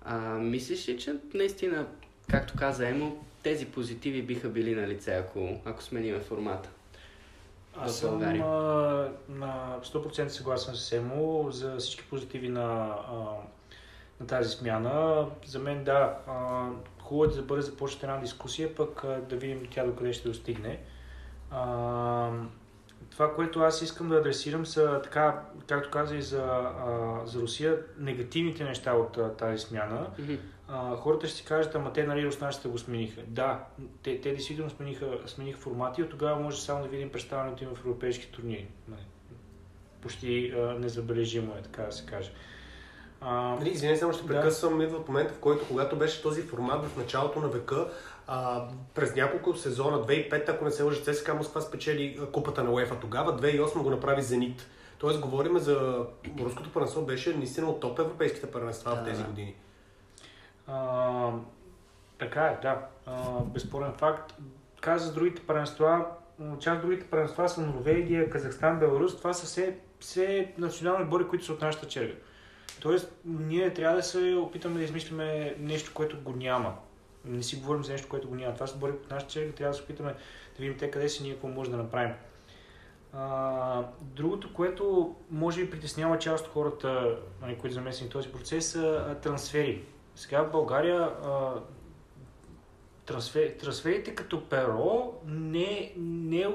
А, 0.02 0.18
мислиш 0.28 0.88
ли, 0.88 0.98
че 0.98 1.14
наистина, 1.34 1.86
както 2.30 2.54
каза 2.58 2.88
Емо, 2.88 3.24
тези 3.42 3.66
позитиви 3.66 4.22
биха 4.22 4.48
били 4.48 4.74
на 4.74 4.88
лице, 4.88 5.14
ако, 5.14 5.60
ако 5.64 5.82
смениме 5.82 6.20
формата? 6.20 6.68
Аз 7.80 7.92
в 7.92 7.94
съм 7.94 8.22
а, 8.22 8.28
на 9.28 9.78
100% 9.82 10.28
съгласен 10.28 10.74
с 10.74 10.92
Емо 10.92 11.46
за 11.50 11.76
всички 11.76 12.04
позитиви 12.10 12.48
на, 12.48 12.94
а, 13.08 13.14
на 14.20 14.26
тази 14.26 14.50
смяна. 14.50 15.26
За 15.44 15.58
мен 15.58 15.84
да, 15.84 16.18
а, 16.26 16.68
хубаво 17.02 17.24
е 17.24 17.34
да 17.34 17.42
бъде 17.42 17.62
започнат 17.62 18.02
една 18.02 18.16
дискусия, 18.16 18.74
пък 18.74 19.04
а, 19.04 19.20
да 19.28 19.36
видим 19.36 19.68
тя 19.70 19.84
докъде 19.84 20.12
ще 20.12 20.28
достигне. 20.28 20.80
А, 21.50 22.30
това, 23.10 23.34
което 23.34 23.60
аз 23.60 23.82
искам 23.82 24.08
да 24.08 24.16
адресирам 24.16 24.66
са 24.66 25.00
така, 25.02 25.42
както 25.68 25.90
каза 25.90 26.16
и 26.16 26.22
за, 26.22 26.42
а, 26.42 27.20
за 27.26 27.40
Русия, 27.40 27.78
негативните 27.98 28.64
неща 28.64 28.94
от 28.94 29.18
а, 29.18 29.32
тази 29.32 29.58
смяна. 29.58 30.06
Мгм. 30.18 30.34
А, 30.68 30.96
хората 30.96 31.26
ще 31.26 31.36
си 31.36 31.44
кажат, 31.44 31.74
ама 31.74 31.92
те 31.92 32.06
нали 32.06 32.26
руснаците 32.26 32.68
го 32.68 32.78
смениха. 32.78 33.20
Да, 33.26 33.64
те, 34.02 34.20
те 34.20 34.30
действително 34.30 34.70
смениха, 34.70 35.18
смениха 35.26 35.58
формати 35.60 36.00
и 36.00 36.04
от 36.04 36.10
тогава 36.10 36.40
може 36.40 36.60
само 36.60 36.82
да 36.82 36.88
видим 36.88 37.10
представянето 37.12 37.64
им 37.64 37.70
в 37.74 37.80
европейски 37.80 38.32
турнири. 38.32 38.66
Нали, 38.88 39.00
Почти 40.00 40.52
а, 40.56 40.58
незабележимо 40.58 41.52
е, 41.58 41.62
така 41.62 41.82
да 41.82 41.92
се 41.92 42.06
каже. 42.06 42.30
А, 43.20 43.56
Нали, 43.58 43.70
извинявай, 43.70 43.98
само 43.98 44.12
ще 44.12 44.22
Да. 44.22 44.28
прекъсвам. 44.28 44.80
Идва 44.80 45.00
в 45.00 45.08
момента, 45.08 45.34
в 45.34 45.38
който, 45.38 45.64
когато 45.68 45.96
беше 45.96 46.22
този 46.22 46.42
формат 46.42 46.84
в 46.84 46.96
началото 46.96 47.40
на 47.40 47.48
века, 47.48 47.88
а, 48.26 48.64
през 48.94 49.14
няколко 49.14 49.56
сезона, 49.56 49.98
2005, 49.98 50.48
ако 50.48 50.64
не 50.64 50.70
се 50.70 50.82
лъжа, 50.82 51.02
ЦСКА 51.02 51.34
Москва 51.34 51.60
спечели 51.60 52.20
купата 52.32 52.64
на 52.64 52.70
УЕФА 52.70 53.00
тогава, 53.00 53.36
2008 53.36 53.82
го 53.82 53.90
направи 53.90 54.22
Зенит. 54.22 54.66
Тоест, 54.98 55.20
говорим 55.20 55.58
за... 55.58 56.04
Руското 56.40 56.72
първенство 56.72 57.02
беше 57.02 57.36
наистина 57.36 57.70
от 57.70 57.80
топ 57.80 57.98
европейските 57.98 58.50
първенства 58.50 58.90
в 58.92 58.98
Да, 58.98 59.04
тези 59.04 59.22
да. 59.22 59.28
години. 59.28 59.54
Така 62.18 62.42
е, 62.46 62.58
да. 62.62 62.86
А, 63.06 63.40
безспорен 63.40 63.92
факт. 63.92 64.34
Каза 64.80 65.06
за 65.06 65.14
другите 65.14 65.42
първенства, 65.46 66.06
част 66.60 66.80
другите 66.80 67.06
първенства 67.06 67.48
са 67.48 67.60
Норвегия, 67.60 68.30
Казахстан, 68.30 68.78
Беларус. 68.78 69.16
Това 69.16 69.32
са 69.32 69.46
все, 69.46 69.78
все 70.00 70.52
национални 70.58 71.04
отбори, 71.04 71.28
които 71.28 71.44
са 71.44 71.52
от 71.52 71.60
нашата 71.60 71.88
черга. 71.88 72.14
Тоест, 72.80 73.12
ние 73.24 73.74
трябва 73.74 73.96
да 73.96 74.02
се 74.02 74.34
опитаме 74.34 74.78
да 74.78 74.84
измислиме 74.84 75.54
нещо, 75.58 75.90
което 75.94 76.20
го 76.20 76.32
няма. 76.36 76.74
Не 77.24 77.42
си 77.42 77.56
говорим 77.56 77.84
за 77.84 77.92
нещо, 77.92 78.08
което 78.08 78.28
го 78.28 78.34
няма. 78.34 78.54
Това 78.54 78.66
са 78.66 78.74
отбори 78.74 78.92
от 78.92 79.10
нашата 79.10 79.32
черга, 79.32 79.52
трябва 79.52 79.72
да 79.72 79.76
се 79.76 79.82
опитаме 79.82 80.12
да 80.56 80.62
видим 80.62 80.78
те 80.78 80.90
къде 80.90 81.08
са 81.08 81.22
ние, 81.22 81.32
какво 81.32 81.48
може 81.48 81.70
да 81.70 81.76
направим. 81.76 82.14
А, 83.12 83.84
другото, 84.00 84.54
което 84.54 85.14
може 85.30 85.64
би 85.64 85.70
притеснява 85.70 86.18
част 86.18 86.46
от 86.46 86.52
хората, 86.52 87.18
нали, 87.42 87.58
които 87.58 87.74
замесени 87.74 88.10
този 88.10 88.32
процес, 88.32 88.66
са 88.66 89.16
трансфери. 89.22 89.84
Сега 90.16 90.42
в 90.42 90.50
България 90.50 91.00
а, 91.00 91.52
трансфер, 93.06 93.54
трансферите 93.60 94.14
като 94.14 94.48
перо 94.48 95.12
не, 95.26 95.92
не 95.96 96.40
е 96.40 96.48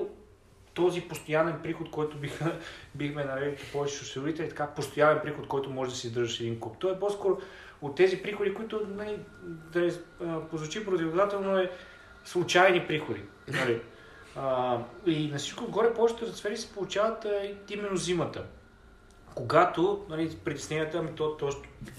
този 0.73 1.01
постоянен 1.01 1.59
приход, 1.63 1.91
който 1.91 2.17
биха, 2.17 2.59
бихме 2.95 3.23
нарекли 3.23 3.65
повече 3.71 3.95
социалите, 3.95 4.43
е 4.43 4.49
така 4.49 4.67
постоянен 4.67 5.19
приход, 5.23 5.47
който 5.47 5.69
може 5.69 5.91
да 5.91 5.97
си 5.97 6.07
издържаш 6.07 6.39
един 6.39 6.59
куп. 6.59 6.77
То 6.77 6.89
е 6.89 6.99
по-скоро 6.99 7.37
от 7.81 7.95
тези 7.95 8.23
приходи, 8.23 8.53
които 8.53 8.87
нали, 8.95 9.19
да 9.43 9.79
не 9.79 9.91
позвучи 10.49 10.85
противодателно 10.85 11.57
е 11.57 11.71
случайни 12.23 12.87
приходи. 12.87 13.21
Нали. 13.47 13.81
А, 14.35 14.77
и 15.05 15.27
на 15.27 15.37
всичко 15.37 15.63
отгоре 15.63 15.93
повечето 15.93 16.25
трансфери 16.25 16.57
се 16.57 16.73
получават 16.73 17.25
а, 17.25 17.55
именно 17.69 17.97
зимата. 17.97 18.45
Когато 19.35 20.05
нали, 20.09 20.37
притесненията, 20.45 20.97
ами 20.97 21.09
то, 21.15 21.37
то, 21.37 21.49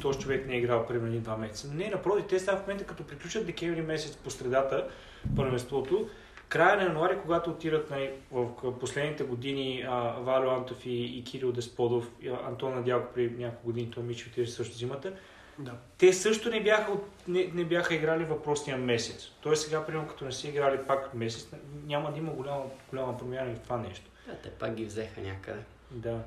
този 0.02 0.18
човек 0.18 0.46
не 0.46 0.54
е 0.54 0.58
играл 0.58 0.86
примерно 0.86 1.20
два 1.20 1.36
месеца. 1.36 1.68
Не, 1.74 1.90
напротив, 1.90 2.26
те 2.28 2.38
стават 2.38 2.60
в 2.60 2.66
момента, 2.66 2.84
като 2.84 3.06
приключат 3.06 3.46
декември 3.46 3.82
месец 3.82 4.16
по 4.16 4.30
средата 4.30 4.88
първенството, 5.36 6.08
края 6.48 6.76
на 6.76 6.82
януари, 6.82 7.18
когато 7.22 7.50
отират 7.50 7.90
нали, 7.90 8.10
в 8.30 8.78
последните 8.80 9.24
години 9.24 9.84
а, 9.88 9.92
Валю 10.20 10.50
Антов 10.50 10.86
и, 10.86 11.18
и 11.18 11.24
Кирил 11.24 11.52
Десподов, 11.52 12.10
и 12.22 12.28
Антон 12.28 12.74
Надялко 12.74 13.12
при 13.14 13.30
няколко 13.30 13.66
години, 13.66 13.90
той 13.90 14.02
Мичи 14.02 14.28
отиде 14.28 14.46
също 14.46 14.76
зимата, 14.76 15.12
Да. 15.58 15.72
те 15.98 16.12
също 16.12 16.50
не 16.50 16.62
бяха, 16.62 16.92
не, 17.28 17.50
не 17.54 17.64
бяха 17.64 17.94
играли 17.94 18.24
въпросния 18.24 18.76
месец. 18.76 19.28
Тоест 19.40 19.64
сега, 19.64 19.86
примерно, 19.86 20.08
като 20.08 20.24
не 20.24 20.32
са 20.32 20.48
играли 20.48 20.78
пак 20.86 21.14
месец, 21.14 21.48
няма 21.86 22.12
да 22.12 22.18
има 22.18 22.32
голяма, 22.32 22.62
голяма 22.90 23.18
промяна 23.18 23.50
и 23.50 23.54
в 23.54 23.60
това 23.60 23.76
нещо. 23.76 24.10
Да, 24.26 24.34
те 24.34 24.50
пак 24.50 24.74
ги 24.74 24.84
взеха 24.84 25.20
някъде. 25.20 25.60
Да. 25.90 26.18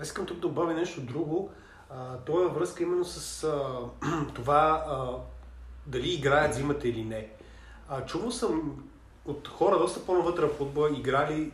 Аз 0.00 0.06
искам 0.06 0.26
тук 0.26 0.36
да 0.36 0.40
добавя 0.40 0.74
нещо 0.74 1.00
друго. 1.00 1.50
А, 1.90 2.16
то 2.16 2.44
е 2.44 2.48
връзка 2.48 2.82
именно 2.82 3.04
с 3.04 3.44
а, 3.44 3.78
това 4.34 4.84
а, 4.88 5.10
дали 5.86 6.14
играят 6.14 6.54
зимата 6.54 6.88
или 6.88 7.04
не. 7.04 7.28
А, 7.88 8.06
чувал 8.06 8.30
съм 8.30 8.82
от 9.24 9.48
хора 9.48 9.78
доста 9.78 10.06
по-навътре 10.06 10.46
в 10.46 10.54
футбола, 10.54 10.90
играли 10.90 11.52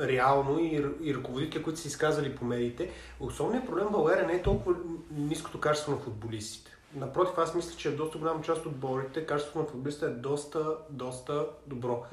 реално 0.00 0.58
и, 0.58 0.86
и 1.02 1.14
ръководители, 1.14 1.62
които 1.62 1.80
са 1.80 1.88
изказали 1.88 2.36
по 2.36 2.44
медиите. 2.44 2.90
Основният 3.20 3.66
проблем 3.66 3.86
в 3.86 3.92
България 3.92 4.26
не 4.26 4.32
е 4.32 4.42
толкова 4.42 4.76
ниското 5.10 5.60
качество 5.60 5.92
на 5.92 5.98
футболистите. 5.98 6.70
Напротив, 6.94 7.38
аз 7.38 7.54
мисля, 7.54 7.76
че 7.76 7.90
в 7.90 7.96
доста 7.96 8.18
голяма 8.18 8.42
част 8.42 8.66
от 8.66 8.76
борите 8.76 9.26
качеството 9.26 9.58
на 9.58 9.64
футболистите 9.64 10.06
е 10.06 10.08
доста, 10.08 10.76
доста 10.90 11.46
добро. 11.66 12.04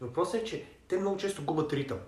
Въпросът 0.00 0.34
е, 0.34 0.44
че 0.44 0.64
те 0.88 0.98
много 0.98 1.16
често 1.16 1.44
губят 1.44 1.72
ритъм. 1.72 1.98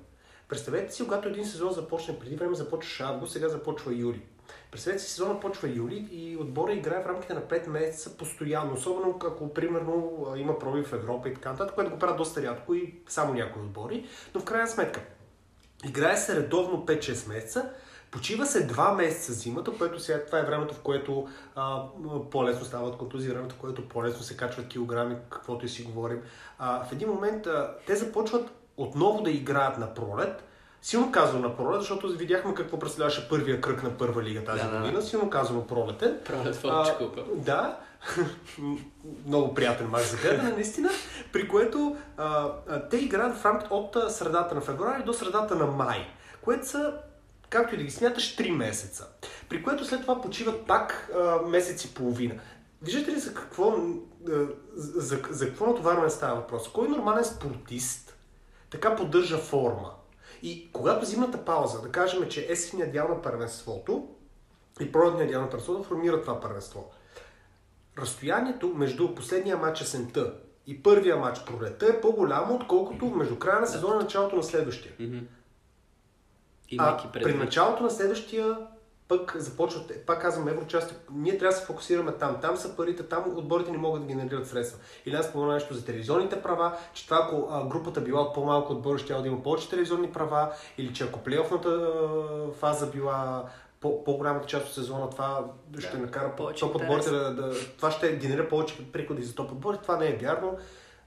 Представете 0.49 0.95
си, 0.95 1.05
когато 1.05 1.29
един 1.29 1.47
сезон 1.47 1.73
започне, 1.73 2.19
преди 2.19 2.37
време 2.37 2.55
започваше 2.55 3.03
август, 3.03 3.33
сега 3.33 3.49
започва 3.49 3.95
юли. 3.95 4.23
Представете 4.71 5.03
си, 5.03 5.11
сезона 5.11 5.41
почва 5.41 5.69
юли 5.69 6.09
и 6.11 6.37
отбора 6.37 6.73
играе 6.73 7.03
в 7.03 7.07
рамките 7.07 7.35
на 7.35 7.41
5 7.41 7.69
месеца 7.69 8.17
постоянно, 8.17 8.75
особено 8.75 9.19
ако 9.25 9.55
примерно 9.55 10.27
има 10.37 10.59
проби 10.59 10.83
в 10.83 10.93
Европа 10.93 11.29
и 11.29 11.35
така 11.35 11.53
нататък, 11.53 11.75
което 11.75 11.91
го 11.91 11.99
правят 11.99 12.17
доста 12.17 12.43
рядко 12.43 12.75
и 12.75 12.95
само 13.09 13.35
някои 13.35 13.63
отбори, 13.63 14.07
но 14.35 14.41
в 14.41 14.45
крайна 14.45 14.69
сметка 14.69 15.01
играе 15.85 16.17
се 16.17 16.37
редовно 16.37 16.87
5-6 16.87 17.29
месеца, 17.29 17.73
Почива 18.11 18.47
се 18.47 18.69
2 18.69 18.95
месеца 18.95 19.33
зимата, 19.33 19.73
което 19.79 20.01
сега 20.01 20.27
това 20.27 20.39
е 20.39 20.45
времето, 20.45 20.75
в 20.75 20.81
което 20.81 21.29
а, 21.55 21.83
по-лесно 22.31 22.65
стават 22.65 22.97
контузии, 22.97 23.31
времето, 23.31 23.55
в 23.55 23.59
което 23.59 23.89
по-лесно 23.89 24.23
се 24.23 24.37
качват 24.37 24.69
килограми, 24.69 25.17
каквото 25.31 25.67
и 25.67 25.69
си 25.69 25.83
говорим. 25.83 26.23
А, 26.59 26.85
в 26.85 26.93
един 26.93 27.09
момент 27.09 27.47
а, 27.47 27.75
те 27.87 27.97
започват 27.97 28.58
отново 28.79 29.23
да 29.23 29.31
играят 29.31 29.79
на 29.79 29.95
пролет. 29.95 30.45
Силно 30.83 31.13
казвам 31.13 31.43
на 31.43 31.57
пролет, 31.57 31.81
защото 31.81 32.09
видяхме 32.09 32.55
какво 32.55 32.79
представляваше 32.79 33.29
първия 33.29 33.61
кръг 33.61 33.83
на 33.83 33.91
първа 33.91 34.23
лига 34.23 34.45
тази 34.45 34.63
Да, 34.63 34.69
да, 34.69 34.77
да. 34.77 34.81
година. 34.81 35.03
Силно 35.03 35.31
казвам 35.31 35.67
пролетен. 35.67 36.19
Пролет 36.25 36.55
в 36.57 36.95
купа. 36.99 37.25
Да, 37.35 37.79
много 39.27 39.55
приятен 39.55 39.89
мач 39.89 40.05
за 40.05 40.17
гледане, 40.17 40.51
наистина, 40.51 40.91
при 41.33 41.49
което 41.49 41.97
а, 42.17 42.49
а, 42.69 42.89
те 42.89 42.97
играят 42.97 43.37
в 43.37 43.45
рамките 43.45 43.75
от 43.75 43.97
средата 44.13 44.55
на 44.55 44.61
февруари 44.61 45.03
до 45.03 45.13
средата 45.13 45.55
на 45.55 45.67
май, 45.67 46.07
което 46.43 46.69
са, 46.69 46.95
както 47.49 47.75
и 47.75 47.79
да 47.79 47.85
ги 47.85 47.91
смяташ, 47.91 48.37
3 48.37 48.51
месеца. 48.51 49.07
При 49.49 49.63
което 49.63 49.85
след 49.85 50.01
това 50.01 50.21
почиват 50.21 50.67
пак 50.67 51.11
а, 51.17 51.47
месец 51.47 51.85
и 51.85 51.95
половина. 51.95 52.35
Виждате 52.83 53.11
ли 53.11 53.19
за 53.19 53.35
какво, 53.35 53.71
а, 53.71 54.33
за, 54.75 55.01
за, 55.01 55.19
за 55.31 55.47
какво 55.47 55.67
натоварване 55.67 56.11
става 56.11 56.35
въпрос? 56.35 56.73
Кой 56.73 56.89
нормален 56.89 57.25
спортист 57.25 58.08
така 58.71 58.97
поддържа 58.97 59.39
форма? 59.39 59.91
И 60.43 60.73
когато 60.73 61.07
зимната 61.07 61.45
пауза, 61.45 61.83
да 61.83 61.89
кажем, 61.89 62.29
че 62.29 62.47
есенния 62.51 62.93
дял 62.93 63.09
на 63.09 63.23
първенството 63.23 64.09
и 64.81 64.93
пролетния 64.93 65.29
дял 65.29 65.41
на 65.41 65.51
първенството 65.51 65.85
формира 65.85 66.21
това 66.21 66.41
първенство 66.41 66.91
разстоянието 67.99 68.69
между 68.69 69.15
последния 69.15 69.57
матч 69.57 69.81
есента 69.81 70.35
и 70.67 70.83
първия 70.83 71.17
матч 71.17 71.45
пролета 71.45 71.87
е 71.87 72.01
по-голямо, 72.01 72.55
отколкото 72.55 73.07
между 73.07 73.39
края 73.39 73.61
на 73.61 73.67
сезона 73.67 73.95
и 73.95 73.99
началото 73.99 74.37
на 74.37 74.43
следващия. 74.43 74.93
Мгм. 75.01 75.19
А 76.79 77.13
при 77.13 77.35
началото 77.35 77.83
на 77.83 77.91
следващия 77.91 78.57
пък 79.09 79.37
започват, 79.37 80.07
пак 80.07 80.23
казвам, 80.23 80.49
еврочасти, 80.49 80.95
ние 81.13 81.39
трябва 81.39 81.55
да 81.55 81.61
се 81.61 81.67
фокусираме 81.67 82.13
там. 82.13 82.39
Там 82.41 82.57
са 82.57 82.77
парите, 82.77 83.03
там 83.03 83.25
отборите 83.37 83.71
не 83.71 83.79
могат 83.79 84.03
да 84.03 84.09
генерират 84.09 84.49
средства. 84.49 84.81
Или 85.07 85.15
аз 85.15 85.27
спомена 85.27 85.53
нещо 85.53 85.75
за 85.75 85.85
телевизионните 85.85 86.43
права, 86.43 86.77
че 86.95 87.05
това 87.05 87.21
ако 87.23 87.49
а, 87.51 87.67
групата 87.67 88.01
била 88.01 88.33
по-малко 88.33 88.73
отбори, 88.73 88.99
ще 88.99 89.15
да 89.15 89.29
има 89.29 89.43
повече 89.43 89.71
телевизионни 89.71 90.13
права, 90.13 90.53
или 90.79 90.95
че 90.95 91.05
ако 91.05 91.19
плейофната 91.19 91.93
фаза 92.59 92.87
била 92.87 93.45
по- 93.81 94.05
по-голямата 94.05 94.47
част 94.47 94.67
от 94.67 94.75
сезона, 94.75 95.11
това 95.11 95.45
ще 95.79 95.97
Да, 95.97 95.99
накара 95.99 96.37
топ 96.37 96.75
отборите 96.77 97.11
да, 97.11 97.35
да, 97.35 97.55
Това 97.77 97.91
ще 97.91 98.17
генерира 98.17 98.49
повече 98.49 98.93
приходи 98.93 99.23
за 99.23 99.35
топ 99.35 99.53
отбори. 99.53 99.79
Това 99.83 99.97
не 99.97 100.07
е 100.09 100.17
вярно. 100.17 100.59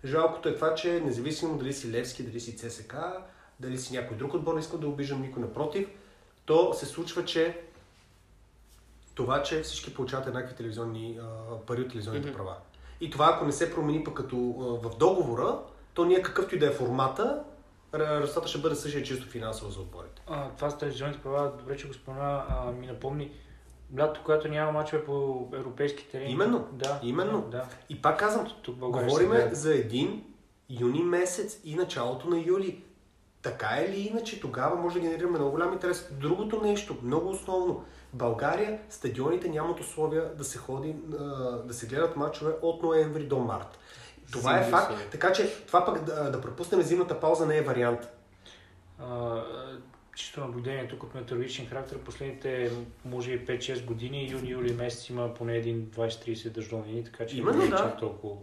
Жалкото 0.05 0.49
е 0.49 0.55
това, 0.55 0.75
че 0.75 0.99
независимо 0.99 1.57
дали 1.57 1.73
си 1.73 1.91
Левски, 1.91 2.23
дали 2.23 2.39
си 2.39 2.57
ЦСК, 2.57 2.95
дали 3.59 3.77
си 3.77 3.93
някой 3.97 4.17
друг 4.17 4.33
отбор, 4.33 4.53
не 4.53 4.59
искам 4.59 4.79
да 4.79 4.87
обиждам 4.87 5.21
никой 5.21 5.41
напротив, 5.41 5.87
то 6.45 6.73
се 6.73 6.85
случва, 6.85 7.25
че 7.25 7.61
това, 9.15 9.43
че 9.43 9.61
всички 9.61 9.93
получават 9.93 10.27
еднакви 10.27 10.55
телевизионни 10.55 11.19
а, 11.21 11.25
пари 11.57 11.81
от 11.81 11.89
телевизионните 11.89 12.27
Мгм. 12.27 12.37
права. 12.37 12.55
И 13.01 13.09
това, 13.09 13.31
ако 13.35 13.45
не 13.45 13.51
се 13.51 13.73
промени 13.73 14.03
пък 14.03 14.13
като 14.13 14.35
а, 14.35 14.89
в 14.89 14.97
договора, 14.97 15.59
то 15.93 16.05
ние 16.05 16.21
какъвто 16.21 16.55
и 16.55 16.59
да 16.59 16.67
е 16.67 16.71
формата, 16.71 17.43
ре- 17.93 18.21
резултатът 18.21 18.49
ще 18.49 18.59
бъде 18.59 18.75
същия 18.75 19.03
чисто 19.03 19.27
финансово 19.27 19.71
за 19.71 19.79
отборите. 19.79 20.21
А, 20.27 20.49
това 20.49 20.69
с 20.69 20.77
телевизионните 20.77 21.23
права, 21.23 21.51
добре, 21.59 21.77
че 21.77 21.87
го 21.87 21.93
спомена, 21.93 22.43
а, 22.49 22.71
ми 22.71 22.87
напомни 22.87 23.31
лято, 23.97 24.21
когато 24.25 24.47
няма 24.47 24.71
мачове 24.71 25.05
по 25.05 25.47
европейски 25.53 26.07
терени. 26.07 26.31
Именно, 26.31 26.67
Да, 26.71 26.99
именно. 27.03 27.41
Да. 27.41 27.65
И 27.89 28.01
пак 28.01 28.19
казвам, 28.19 28.47
Тук 28.61 28.75
Говориме 28.75 29.49
за 29.53 29.75
един 29.75 30.23
юни 30.69 31.03
месец 31.03 31.59
и 31.63 31.75
началото 31.75 32.29
на 32.29 32.39
юли. 32.39 32.83
Така 33.41 33.67
е 33.67 33.89
ли 33.89 33.99
иначе, 33.99 34.39
тогава 34.39 34.75
може 34.75 34.95
да 34.95 35.01
генерираме 35.01 35.37
много 35.37 35.51
голям 35.51 35.73
интерес. 35.73 36.09
Другото 36.11 36.61
нещо, 36.61 36.95
много 37.03 37.29
основно. 37.29 37.83
България 38.13 38.79
стадионите 38.89 39.49
нямат 39.49 39.79
условия 39.79 40.35
да 40.35 40.43
се 40.43 40.57
ходи, 40.57 40.95
да 41.65 41.73
се 41.73 41.87
гледат 41.87 42.15
мачове 42.15 42.53
от 42.61 42.83
ноември 42.83 43.23
до 43.23 43.39
март. 43.39 43.79
Това 44.31 44.57
е 44.57 44.63
Зимни 44.63 44.71
факт, 44.71 44.89
условия. 44.89 45.09
така 45.09 45.33
че 45.33 45.65
това 45.67 45.85
пък 45.85 46.03
да, 46.03 46.31
да 46.31 46.41
пропуснем 46.41 46.81
зимната 46.81 47.19
пауза 47.19 47.45
не 47.45 47.57
е 47.57 47.61
вариант. 47.61 47.99
А, 48.99 49.41
чисто 50.15 50.39
наблюдение 50.39 50.87
тук 50.87 51.03
от 51.03 51.15
метеорологичен 51.15 51.67
характер, 51.67 51.97
последните 51.97 52.71
може 53.05 53.31
и 53.31 53.45
5-6 53.45 53.85
години, 53.85 54.29
юни-юли 54.31 54.73
месец 54.73 55.09
има 55.09 55.33
поне 55.33 55.55
един 55.55 55.85
20-30 55.85 56.49
дъждовни 56.49 57.03
така 57.03 57.25
че 57.25 57.37
Именно, 57.37 57.59
не 57.59 57.65
е 57.65 57.67
да. 57.67 57.77
чак 57.77 57.99
толкова 57.99 58.35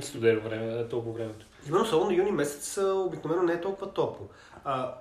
студено 0.00 0.40
време, 0.40 0.88
толкова 0.88 1.12
времето. 1.12 1.46
Именно 1.68 1.84
особено 1.84 2.12
юни 2.12 2.32
месец 2.32 2.78
обикновено 2.78 3.42
не 3.42 3.52
е 3.52 3.60
толкова 3.60 3.92
топло. 3.92 4.28
А, 4.64 4.94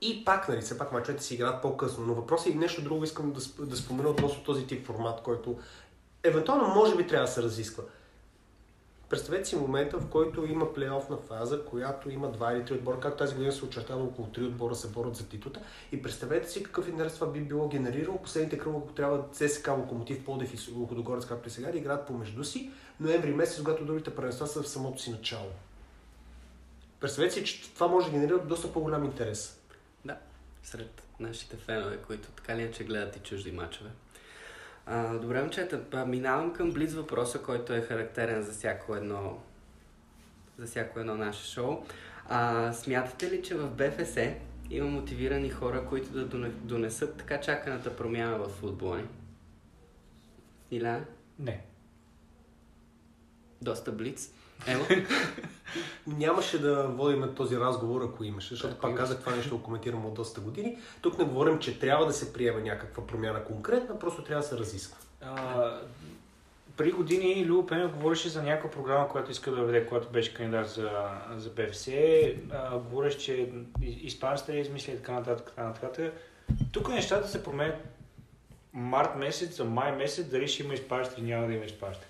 и 0.00 0.24
пак, 0.24 0.48
нали, 0.48 0.60
все 0.60 0.78
пак 0.78 0.92
мачовете 0.92 1.24
си 1.24 1.34
играят 1.34 1.62
по-късно. 1.62 2.06
Но 2.06 2.14
въпросът 2.14 2.46
е 2.46 2.50
и 2.50 2.54
нещо 2.54 2.82
друго 2.82 3.04
искам 3.04 3.32
да, 3.32 3.66
да 3.66 3.76
спомена 3.76 4.08
относно 4.08 4.44
този 4.44 4.66
тип 4.66 4.86
формат, 4.86 5.22
който 5.22 5.58
евентуално 6.22 6.74
може 6.74 6.96
би 6.96 7.06
трябва 7.06 7.26
да 7.26 7.32
се 7.32 7.42
разисква. 7.42 7.84
Представете 9.08 9.48
си 9.48 9.56
момента, 9.56 9.98
в 9.98 10.08
който 10.08 10.46
има 10.46 10.72
плейофна 10.74 11.16
фаза, 11.16 11.64
която 11.64 12.10
има 12.10 12.32
два 12.32 12.52
или 12.52 12.64
три 12.64 12.74
отбора, 12.74 13.00
както 13.00 13.18
тази 13.18 13.34
година 13.34 13.52
се 13.52 13.64
очертава 13.64 14.04
около 14.04 14.28
три 14.28 14.44
отбора 14.44 14.74
се 14.74 14.88
борят 14.88 15.16
за 15.16 15.28
титлата. 15.28 15.60
И 15.92 16.02
представете 16.02 16.50
си 16.50 16.62
какъв 16.62 16.88
интерес 16.88 17.14
това 17.14 17.26
би 17.26 17.40
било 17.40 17.68
генерирало. 17.68 18.22
Последните 18.22 18.58
кръга, 18.58 18.78
ако 18.78 18.92
трябва 18.92 19.24
ЦСКА, 19.32 19.72
Локомотив, 19.72 20.24
Плодив 20.24 20.54
и 20.54 20.72
Луходогорец, 20.72 21.26
както 21.26 21.48
и 21.48 21.50
сега, 21.50 21.72
да 21.72 21.78
играят 21.78 22.06
помежду 22.06 22.44
си, 22.44 22.70
ноември 23.00 23.34
месец, 23.34 23.58
когато 23.58 23.84
другите 23.84 24.14
първенства 24.14 24.46
са 24.46 24.62
в 24.62 24.68
самото 24.68 25.02
си 25.02 25.10
начало. 25.10 25.50
Представете 27.00 27.34
си, 27.34 27.44
че 27.44 27.74
това 27.74 27.88
може 27.88 28.06
да 28.06 28.12
генерира 28.12 28.38
доста 28.38 28.72
по-голям 28.72 29.04
интерес. 29.04 29.55
Сред 30.66 31.02
нашите 31.20 31.56
фенове, 31.56 31.96
които 31.96 32.28
така 32.28 32.52
или 32.52 32.62
иначе 32.62 32.84
гледат 32.84 33.16
и 33.16 33.20
чужди 33.20 33.52
мачове. 33.52 33.90
А, 34.86 35.14
добре, 35.14 35.40
момчета, 35.42 36.04
минавам 36.06 36.52
към 36.52 36.72
близ 36.72 36.94
въпроса, 36.94 37.42
който 37.42 37.72
е 37.72 37.80
характерен 37.80 38.42
за 38.42 38.52
всяко 38.52 38.94
едно, 38.94 39.42
за 40.58 40.66
всяко 40.66 41.00
едно 41.00 41.14
наше 41.14 41.52
шоу. 41.52 41.84
А, 42.28 42.72
смятате 42.72 43.30
ли, 43.30 43.42
че 43.42 43.54
в 43.54 43.70
БФС 43.70 44.16
има 44.70 44.90
мотивирани 44.90 45.50
хора, 45.50 45.86
които 45.88 46.12
да 46.12 46.28
доне- 46.28 46.50
донесат 46.50 47.16
така 47.16 47.40
чаканата 47.40 47.96
промяна 47.96 48.38
в 48.38 48.48
футбола 48.48 48.96
ни. 48.96 49.08
Иляна? 50.70 51.04
Не. 51.38 51.64
Доста 53.62 53.92
блиц. 53.92 54.32
Ево? 54.66 54.84
Нямаше 56.06 56.58
да 56.58 56.82
водим 56.82 57.34
този 57.36 57.56
разговор, 57.56 58.02
ако 58.02 58.24
имаше, 58.24 58.54
защото 58.54 58.74
пак 58.74 58.90
имаше. 58.90 59.02
казах, 59.02 59.20
това 59.20 59.36
нещо 59.36 59.56
го 59.56 59.62
коментирам 59.62 60.06
от 60.06 60.14
доста 60.14 60.40
години. 60.40 60.78
Тук 61.00 61.18
не 61.18 61.24
говорим, 61.24 61.58
че 61.58 61.78
трябва 61.78 62.06
да 62.06 62.12
се 62.12 62.32
приеме 62.32 62.62
някаква 62.62 63.06
промяна 63.06 63.44
конкретна, 63.44 63.98
просто 63.98 64.24
трябва 64.24 64.42
да 64.42 64.48
се 64.48 64.58
разисква. 64.58 64.96
А, 65.22 65.80
преди 66.76 66.92
години 66.92 67.44
Любо 67.46 67.66
Пенев 67.66 67.92
говореше 67.92 68.28
за 68.28 68.42
някаква 68.42 68.70
програма, 68.70 69.08
която 69.08 69.30
иска 69.30 69.50
да 69.50 69.56
въведе, 69.56 69.86
която 69.86 70.08
беше 70.08 70.34
кандидат 70.34 70.68
за, 70.68 70.90
за 71.36 71.50
БФС. 71.50 71.88
А, 71.88 72.78
говореше, 72.78 73.18
че 73.18 73.48
испанците 73.82 74.52
измисля 74.52 74.92
и 74.92 74.96
така 74.96 75.12
нататък, 75.12 75.46
така 75.46 75.62
нататък. 75.68 76.14
Тук 76.72 76.88
нещата 76.88 77.28
се 77.28 77.44
променят 77.44 77.76
март 78.72 79.16
месец, 79.16 79.56
за 79.56 79.64
май 79.64 79.92
месец, 79.96 80.26
дали 80.26 80.48
ще 80.48 80.62
има 80.62 80.74
изпащи 80.74 81.20
или 81.20 81.30
няма 81.30 81.46
да 81.46 81.52
има 81.52 81.64
изпащи. 81.64 82.06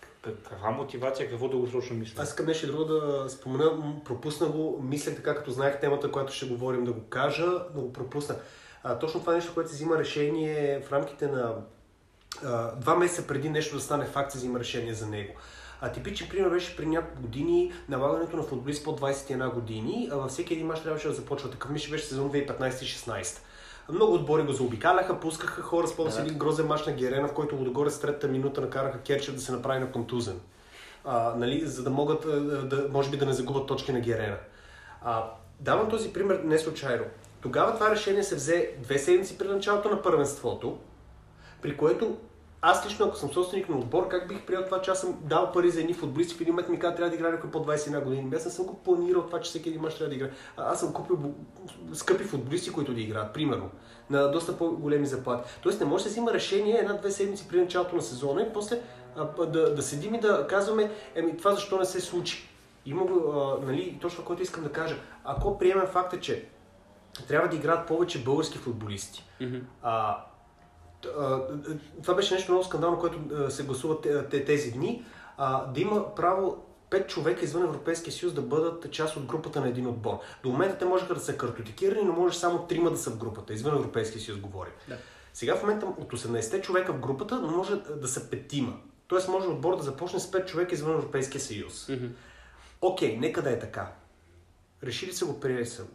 Каква 0.49 0.71
мотивация, 0.71 1.31
какво 1.31 1.49
дългосрочно 1.49 1.97
мисля? 1.97 2.23
Аз 2.23 2.29
искам 2.29 2.47
нещо 2.47 2.67
друго 2.67 2.85
да 2.85 3.27
спомена, 3.29 3.95
пропусна 4.05 4.47
го, 4.47 4.81
мислех 4.83 5.17
така, 5.17 5.35
като 5.35 5.51
знаех 5.51 5.81
темата, 5.81 6.13
която 6.13 6.33
ще 6.33 6.47
говорим 6.47 6.85
да 6.85 6.93
го 6.93 7.01
кажа, 7.09 7.47
но 7.75 7.81
го 7.81 7.93
пропусна. 7.93 8.37
А, 8.83 8.99
точно 8.99 9.21
това 9.21 9.35
нещо, 9.35 9.55
което 9.55 9.71
се 9.71 9.77
взима 9.77 9.99
решение 9.99 10.81
в 10.81 10.93
рамките 10.93 11.27
на 11.27 11.55
а, 12.45 12.75
два 12.77 12.97
месеца 12.97 13.27
преди 13.27 13.51
нещо 13.51 13.77
да 13.77 13.83
стане 13.83 14.05
факт, 14.05 14.33
се 14.33 14.39
взима 14.39 14.61
решение 14.61 14.95
за 14.95 15.07
него. 15.07 15.35
А 15.81 15.93
типичен 15.93 16.29
пример 16.29 16.51
беше 16.51 16.77
при 16.77 16.87
няколко 16.87 17.23
години 17.23 17.73
налагането 17.89 18.37
на 18.37 18.43
футболист 18.43 18.85
по 18.85 18.97
21 18.97 19.55
години. 19.55 20.09
А 20.13 20.17
във 20.17 20.31
всеки 20.31 20.55
един 20.55 20.67
мач 20.67 20.83
трябваше 20.83 21.09
да 21.09 21.15
започва 21.15 21.51
такъв. 21.51 21.71
Мисля, 21.71 21.91
беше 21.91 22.05
сезон 22.05 22.31
2015-16. 22.33 23.39
Много 23.93 24.15
отбори 24.15 24.43
го 24.43 24.53
заобикаляха, 24.53 25.21
пускаха 25.21 25.63
хора, 25.63 25.87
спомням 25.87 26.13
си 26.13 26.19
Да. 26.19 26.25
един 26.25 26.39
грозен 26.39 26.67
мач 26.67 26.87
на 26.87 26.93
Герена, 26.93 27.29
в 27.29 27.35
който 27.35 27.57
отгоре 27.57 27.91
с 27.91 28.01
третата 28.01 28.29
минута 28.29 28.61
накараха 28.61 28.99
Керчев 28.99 29.35
да 29.35 29.41
се 29.41 29.53
направи 29.53 29.81
на 29.81 29.93
контузен. 29.93 30.41
А, 31.05 31.35
нали, 31.37 31.67
за 31.67 31.83
да 31.83 31.91
могат, 31.91 32.21
да, 32.69 32.89
може 32.93 33.11
би 33.11 33.17
да 33.17 33.27
не 33.27 33.33
загубят 33.33 33.67
точки 33.67 33.93
на 33.93 34.01
Герена. 34.01 34.37
А, 35.03 35.31
давам 35.61 35.91
този 35.91 36.13
пример 36.13 36.41
не 36.45 36.59
случайно. 36.59 37.05
Тогава 37.41 37.75
това 37.75 37.91
решение 37.91 38.23
се 38.23 38.35
взе 38.35 38.71
две 38.83 38.99
седмици 38.99 39.39
при 39.39 39.49
началото 39.49 39.89
на 39.89 40.03
първенството, 40.03 40.79
при 41.63 41.77
което 41.77 42.17
аз 42.63 42.87
лично, 42.87 43.07
ако 43.07 43.17
съм 43.17 43.33
собственик 43.33 43.69
на 43.69 43.79
отбор, 43.79 44.09
как 44.09 44.29
бих 44.29 44.47
приел 44.47 44.65
това, 44.65 44.83
че 44.83 44.91
аз 44.91 45.01
съм 45.01 45.19
дал 45.23 45.53
пари 45.53 45.71
за 45.71 45.81
едни 45.81 45.95
футболисти, 45.95 46.35
в 46.35 46.41
един 46.41 46.53
момент 46.53 46.69
ми 46.69 46.79
казва, 46.79 46.97
трябва 46.97 47.11
да 47.11 47.17
играе 47.17 47.33
някой 47.33 47.51
по 47.51 47.59
21 47.59 48.05
години. 48.05 48.33
Аз 48.37 48.45
не 48.45 48.51
съм 48.51 48.67
го 48.67 48.75
планирал 48.75 49.23
това, 49.23 49.41
че 49.41 49.49
всеки 49.49 49.69
един 49.69 49.81
мач 49.81 49.95
трябва 49.95 50.09
да 50.09 50.15
играе. 50.15 50.31
Аз 50.57 50.81
съм 50.81 50.93
купил 50.93 51.35
скъпи 51.93 52.25
футболисти, 52.25 52.73
които 52.73 52.95
да 52.95 53.01
играят, 53.01 53.35
примерно, 53.35 53.71
на 54.11 54.31
доста 54.31 54.59
по-големи 54.59 55.07
заплати. 55.07 55.51
Тоест 55.63 55.81
не 55.81 55.87
може 55.87 56.05
да 56.05 56.11
се 56.11 56.15
взима 56.15 56.33
решение 56.33 56.75
една-две 56.79 57.11
седмици 57.11 57.49
при 57.49 57.61
началото 57.61 57.97
на 57.97 58.03
сезона 58.03 58.43
и 58.43 58.53
после 58.53 58.81
а, 59.17 59.47
да, 59.47 59.75
да 59.75 59.83
седим 59.83 60.15
и 60.15 60.21
да 60.21 60.47
казваме, 60.47 60.91
еми 61.15 61.37
това 61.37 61.53
защо 61.55 61.79
не 61.79 61.85
се 61.85 62.01
случи. 62.01 62.49
Има 62.87 63.05
го, 63.05 63.33
а, 63.33 63.67
нали, 63.67 63.99
точно 64.01 64.25
което 64.25 64.43
искам 64.43 64.63
да 64.65 64.73
кажа. 64.73 64.97
Ако 65.25 65.59
приемем 65.59 65.87
факта, 65.87 66.21
че 66.21 66.49
трябва 67.29 67.49
да 67.49 67.57
играят 67.57 67.89
повече 67.89 68.25
български 68.25 68.59
футболисти, 68.59 69.25
т- 69.39 69.45
а, 69.83 70.25
това 72.03 72.15
беше 72.15 72.35
нещо 72.35 72.53
много 72.53 72.65
скандално, 72.65 72.99
което 72.99 73.19
а, 73.35 73.51
се 73.51 73.63
гласува 73.65 74.01
те- 74.31 74.45
тези 74.45 74.71
дни. 74.71 75.05
Да 75.75 75.81
има 75.81 76.15
право 76.15 76.65
пет 76.91 77.09
човека 77.09 77.45
извън 77.45 77.63
Европейския 77.63 78.13
съюз 78.13 78.33
да 78.33 78.43
бъдат 78.43 78.91
част 78.93 79.17
от 79.17 79.25
групата 79.25 79.61
на 79.61 79.69
един 79.69 79.87
отбор. 79.87 80.19
До 80.43 80.49
момента 80.49 80.79
те 80.79 80.85
можеха 80.85 81.15
да 81.15 81.21
са 81.21 81.37
картотекирани, 81.37 82.03
но 82.03 82.13
може 82.13 82.39
само 82.39 82.67
трима 82.67 82.91
да 82.91 82.97
са 82.97 83.11
в 83.11 83.17
групата. 83.17 83.53
Извън 83.55 83.75
Европейския 83.77 84.21
съюз 84.23 84.39
говорим. 84.39 84.73
Да. 84.89 84.97
Сега 85.35 85.57
в 85.57 85.63
момента 85.63 85.87
от 85.87 86.13
18 86.13 86.61
човека 86.63 86.93
в 86.93 87.01
групата, 87.01 87.41
но 87.41 87.49
може 87.51 87.77
да 87.77 88.09
са 88.09 88.31
петима. 88.31 88.77
Тоест 89.09 89.29
може 89.29 89.49
отбор 89.49 89.77
да 89.77 89.83
започне 89.83 90.21
с 90.21 90.31
5 90.31 90.47
човека 90.47 90.75
извън 90.75 90.93
Европейския 90.95 91.41
съюз. 91.41 91.89
Окей, 92.81 93.17
нека 93.17 93.43
да 93.43 93.51
е 93.51 93.59
така. 93.59 93.93
Решили 94.83 95.13
са 95.13 95.27
го, 95.27 95.41
приели 95.41 95.67
са 95.67 95.83
го. 95.83 95.91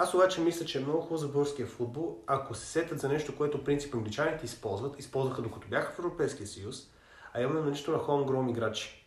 Аз 0.00 0.14
обаче 0.14 0.40
мисля, 0.40 0.66
че 0.66 0.78
е 0.78 0.80
много 0.80 1.00
хубаво 1.00 1.16
за 1.16 1.28
българския 1.28 1.66
футбол, 1.66 2.18
ако 2.26 2.54
се 2.54 2.66
сетят 2.66 3.00
за 3.00 3.08
нещо, 3.08 3.36
което 3.36 3.64
принцип 3.64 3.94
англичаните 3.94 4.46
използват, 4.46 4.98
използваха 4.98 5.42
докато 5.42 5.68
бяха 5.68 5.92
в 5.92 5.98
Европейския 5.98 6.46
съюз, 6.46 6.90
а 7.34 7.42
именно 7.42 7.62
наличието 7.62 7.90
на 7.90 7.98
homegrown 7.98 8.50
играчи. 8.50 9.06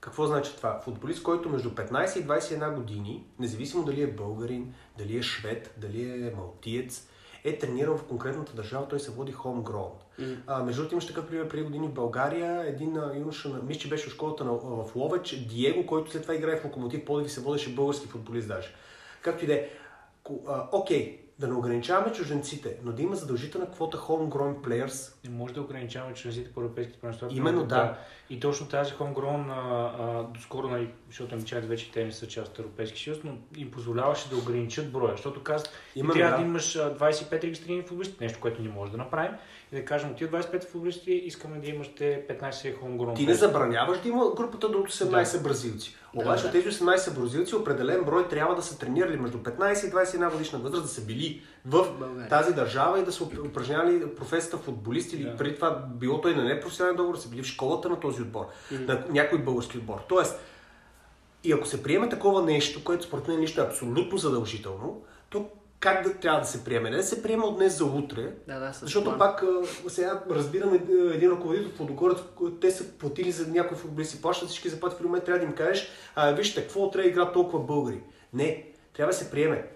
Какво 0.00 0.26
значи 0.26 0.56
това? 0.56 0.80
Футболист, 0.84 1.22
който 1.22 1.48
между 1.48 1.70
15 1.70 2.20
и 2.20 2.26
21 2.26 2.74
години, 2.74 3.26
независимо 3.38 3.84
дали 3.84 4.02
е 4.02 4.06
българин, 4.06 4.74
дали 4.98 5.18
е 5.18 5.22
швед, 5.22 5.74
дали 5.76 6.26
е 6.26 6.34
малтиец, 6.36 7.08
е 7.44 7.58
тренирал 7.58 7.96
в 7.96 8.04
конкретната 8.04 8.52
държава, 8.52 8.88
той 8.88 9.00
се 9.00 9.10
води 9.10 9.34
homegrown. 9.34 9.92
А, 10.46 10.62
между 10.62 10.80
другото 10.82 10.94
имаше 10.94 11.08
такъв 11.08 11.28
пример 11.28 11.48
преди 11.48 11.62
години 11.62 11.88
в 11.88 11.92
България. 11.92 12.64
Един 12.66 12.98
юноша, 13.14 13.48
мисля, 13.62 13.80
че 13.80 13.88
беше 13.88 14.10
в 14.10 14.12
школата 14.12 14.44
на, 14.44 14.52
в 14.52 14.96
Ловеч, 14.96 15.36
Диего, 15.48 15.86
който 15.86 16.10
след 16.10 16.22
това 16.22 16.34
играе 16.34 16.60
в 16.60 16.64
Локомотив 16.64 17.04
Пловдив 17.04 17.28
и 17.28 17.34
се 17.34 17.40
водеше 17.40 17.74
български 17.74 18.06
футболист 18.06 18.48
даже. 18.48 18.74
Както 19.22 19.44
и 19.44 19.46
да 19.46 19.54
е. 19.54 19.68
Окей, 20.72 21.22
да 21.42 21.48
не 21.48 21.54
ограничаваме 21.54 22.12
чужденците, 22.12 22.76
но 22.84 22.92
да 22.92 23.02
има 23.02 23.16
задължителна 23.16 23.70
квота 23.70 23.98
homegrown 23.98 24.60
players. 24.60 25.14
Не 25.28 25.30
може 25.36 25.54
да 25.54 25.60
ограничаваме 25.60 26.14
членовете 26.14 26.52
по 26.52 26.60
европейските 26.60 26.98
първенства. 27.00 27.28
Именно, 27.30 27.64
да. 27.64 27.98
И 28.30 28.40
точно 28.40 28.68
тази 28.68 28.92
homegrown, 28.92 29.44
а, 29.50 29.92
а, 30.02 30.22
доскоро, 30.22 30.68
нали, 30.68 30.90
защото 31.08 31.34
англичаните 31.34 31.68
вече 31.68 31.92
те 31.92 32.04
не 32.04 32.12
са 32.12 32.28
част 32.28 32.52
от 32.52 32.58
Европейския 32.58 32.98
съюз, 33.04 33.18
но 33.24 33.32
им 33.56 33.70
позволяваше 33.70 34.28
да 34.28 34.36
ограничат 34.36 34.92
броя. 34.92 35.12
Защото 35.12 35.40
ти 35.40 35.52
Именно, 35.98 36.14
трябва 36.14 36.30
да. 36.30 36.42
да 36.42 36.48
имаш 36.48 36.76
а, 36.76 36.96
25 36.98 37.42
регистрирани 37.42 37.82
футболисти, 37.82 38.16
нещо, 38.20 38.38
което 38.40 38.62
ние 38.62 38.70
може 38.70 38.92
да 38.92 38.98
направим. 38.98 39.32
И 39.72 39.76
да 39.76 39.84
кажем, 39.84 40.10
от 40.10 40.16
тия 40.16 40.30
25 40.30 40.64
футболисти 40.64 41.12
искаме 41.12 41.58
да 41.58 41.70
имате 41.70 42.26
15 42.30 42.80
homegrown. 42.80 43.16
Ти 43.16 43.26
не 43.26 43.34
забраняваш 43.34 44.00
да 44.00 44.08
има 44.08 44.34
групата 44.34 44.68
до 44.68 44.78
18 44.78 45.42
бразилци. 45.42 45.96
Обаче 46.16 46.42
да. 46.42 46.48
от 46.48 46.52
тези 46.52 46.68
18 46.68 47.14
бразилци 47.14 47.54
определен 47.54 48.04
брой 48.04 48.28
трябва 48.28 48.54
да 48.54 48.62
са 48.62 48.78
тренирали 48.78 49.16
между 49.16 49.38
15 49.38 49.88
и 49.88 49.92
21 49.92 50.32
годишна 50.32 50.58
възраст, 50.58 50.82
да 50.82 50.88
са 50.88 51.00
били 51.00 51.42
в 51.66 51.98
България. 51.98 52.28
тази 52.28 52.54
държава 52.54 53.00
и 53.00 53.04
да 53.04 53.12
са 53.12 53.24
упражнявали 53.24 54.14
професията 54.14 54.58
футболист 54.58 55.12
или 55.12 55.24
Да. 55.24 55.36
преди 55.36 55.54
това 55.54 55.84
било 55.94 56.20
той 56.20 56.34
на 56.34 56.44
непрофесионален 56.44 56.96
договор, 56.96 57.16
са 57.16 57.28
били 57.28 57.42
в 57.42 57.46
школата 57.46 57.88
на 57.88 58.00
този 58.00 58.22
отбор, 58.22 58.46
на 58.70 59.04
някой 59.10 59.38
български 59.38 59.78
отбор. 59.78 60.04
Тоест, 60.08 60.40
и 61.44 61.52
ако 61.52 61.66
се 61.66 61.82
приеме 61.82 62.08
такова 62.08 62.42
нещо, 62.42 62.84
което 62.84 63.04
според 63.04 63.28
мен 63.28 63.40
лично 63.40 63.62
е 63.62 63.66
абсолютно 63.66 64.18
задължително, 64.18 65.02
то 65.30 65.48
как 65.82 66.04
да 66.04 66.14
трябва 66.14 66.40
да 66.40 66.46
се 66.46 66.64
приеме? 66.64 66.90
Не 66.90 66.96
да 66.96 67.02
се 67.02 67.22
приема 67.22 67.46
от 67.46 67.56
днес 67.56 67.78
за 67.78 67.84
утре, 67.84 68.32
Да, 68.48 68.58
да, 68.58 68.72
защото 68.72 69.04
план. 69.04 69.18
пак 69.18 69.44
сега 69.88 70.22
разбираме 70.30 70.86
а, 70.88 71.14
един 71.14 71.30
ръководител 71.30 71.70
в 71.70 71.80
Лудогорец, 71.80 72.18
който 72.36 72.56
те 72.56 72.70
са 72.70 72.84
платили 72.84 73.32
за 73.32 73.48
някой 73.48 73.76
футболист 73.76 74.14
и 74.14 74.22
плащат 74.22 74.48
всички 74.48 74.68
заплати 74.68 74.94
в 74.96 74.98
един 74.98 75.08
момент, 75.08 75.24
трябва 75.24 75.38
да 75.38 75.44
им 75.44 75.52
кажеш, 75.52 75.88
а, 76.14 76.32
вижте, 76.32 76.62
какво 76.62 76.90
трябва 76.90 77.02
да 77.02 77.10
играят 77.10 77.32
толкова 77.32 77.64
българи. 77.64 78.00
Не, 78.32 78.66
трябва 78.92 79.10
да 79.12 79.16
се 79.18 79.30
приеме. 79.30 79.66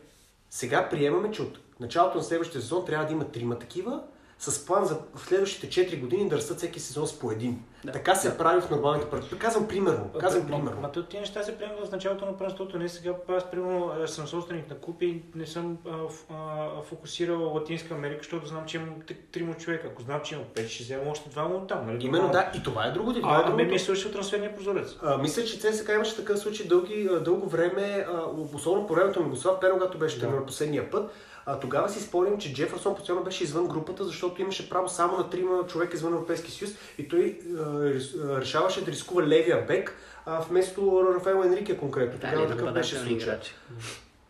Сега 0.50 0.88
приемаме, 0.88 1.30
че 1.30 1.42
от 1.42 1.58
началото 1.80 2.18
на 2.18 2.24
следващия 2.24 2.60
сезон 2.62 2.84
трябва 2.86 3.06
да 3.06 3.12
има 3.12 3.24
трима 3.24 3.58
такива, 3.58 4.02
с 4.38 4.66
план 4.66 4.84
за 4.84 4.98
следващите 5.26 5.88
4 5.90 6.00
години 6.00 6.28
да 6.28 6.36
растат 6.36 6.56
всеки 6.58 6.80
сезон 6.80 7.06
с 7.06 7.18
по 7.18 7.30
един. 7.30 7.62
Да. 7.84 7.92
Така 7.92 8.14
се 8.14 8.38
прави 8.38 8.60
в 8.60 8.70
нормалните 8.70 9.10
партии. 9.10 9.38
Казвам 9.38 9.68
примерно. 9.68 10.10
Казвам 10.20 10.46
примерно. 10.46 10.80
Ма, 10.80 10.90
ма, 10.96 11.04
тези 11.04 11.20
неща 11.20 11.42
се 11.42 11.58
приемат 11.58 11.88
в 11.88 11.92
началото 11.92 12.26
на 12.26 12.36
първенството. 12.38 12.78
Не 12.78 12.88
сега, 12.88 13.12
аз 13.28 13.50
примерно 13.50 13.92
а, 14.02 14.08
съм 14.08 14.26
собственик 14.26 14.70
на 14.70 14.78
клуб 14.78 15.02
и 15.02 15.22
не 15.34 15.46
съм 15.46 15.78
а, 15.88 15.90
а, 16.34 16.68
фокусирал 16.82 17.52
Латинска 17.54 17.94
Америка, 17.94 18.18
защото 18.22 18.46
знам, 18.46 18.66
че 18.66 18.76
имам 18.76 18.94
трима 19.32 19.54
човека. 19.54 19.88
Ако 19.92 20.02
знам, 20.02 20.20
че 20.24 20.34
имам 20.34 20.46
5, 20.54 20.68
ще 20.68 20.82
взема 20.84 21.10
още 21.10 21.30
двама 21.30 21.54
от 21.54 21.68
там. 21.68 21.86
Нали? 21.86 22.04
Именно 22.06 22.30
да, 22.30 22.50
и 22.58 22.62
това 22.62 22.84
е 22.86 22.90
другото. 22.92 23.18
и 23.18 23.22
Това 23.22 23.34
е 23.34 23.36
А, 23.36 23.40
а 23.40 23.42
другото. 23.42 23.56
мен 23.56 23.68
ми 23.68 23.74
е 23.74 23.78
свършил 23.78 24.10
трансферния 24.12 24.54
прозорец. 24.54 24.96
А, 25.02 25.18
мисля, 25.18 25.44
че 25.44 25.58
ЦСКА 25.58 25.94
имаше 25.94 26.16
такъв 26.16 26.38
случай 26.38 26.66
дълги, 26.66 27.08
дълго 27.24 27.48
време, 27.48 28.06
а, 28.08 28.22
особено 28.54 28.86
по 28.86 28.94
времето 28.94 29.20
на 29.20 29.26
Мигослав 29.26 29.60
Пено, 29.60 29.72
когато 29.74 29.98
беше 29.98 30.18
Да. 30.20 30.26
тренер 30.26 30.44
последния 30.46 30.90
път. 30.90 31.10
А, 31.46 31.60
тогава 31.60 31.88
си 31.88 32.00
спомням, 32.00 32.38
че 32.38 32.54
Джефърсон 32.54 32.94
постоянно 32.94 33.24
беше 33.24 33.44
извън 33.44 33.68
групата, 33.68 34.04
защото 34.04 34.42
имаше 34.42 34.70
право 34.70 34.88
само 34.88 35.18
на 35.18 35.30
трима 35.30 35.66
човека 35.66 35.96
извън 35.96 36.12
Европейския 36.12 36.50
съюз 36.50 36.70
и 36.98 37.08
той 37.08 37.40
а, 37.44 37.52
рис- 37.80 38.24
а, 38.24 38.40
решаваше 38.40 38.84
да 38.84 38.90
рискува 38.90 39.26
левия 39.26 39.66
бек 39.66 39.96
а, 40.26 40.40
вместо 40.40 41.04
Рафаел 41.14 41.42
Енрике 41.44 41.78
конкретно. 41.78 42.18
Да, 42.20 42.30
Тогава 42.30 42.48
такъв 42.48 42.72
беше 42.72 42.96
случай. 42.96 43.28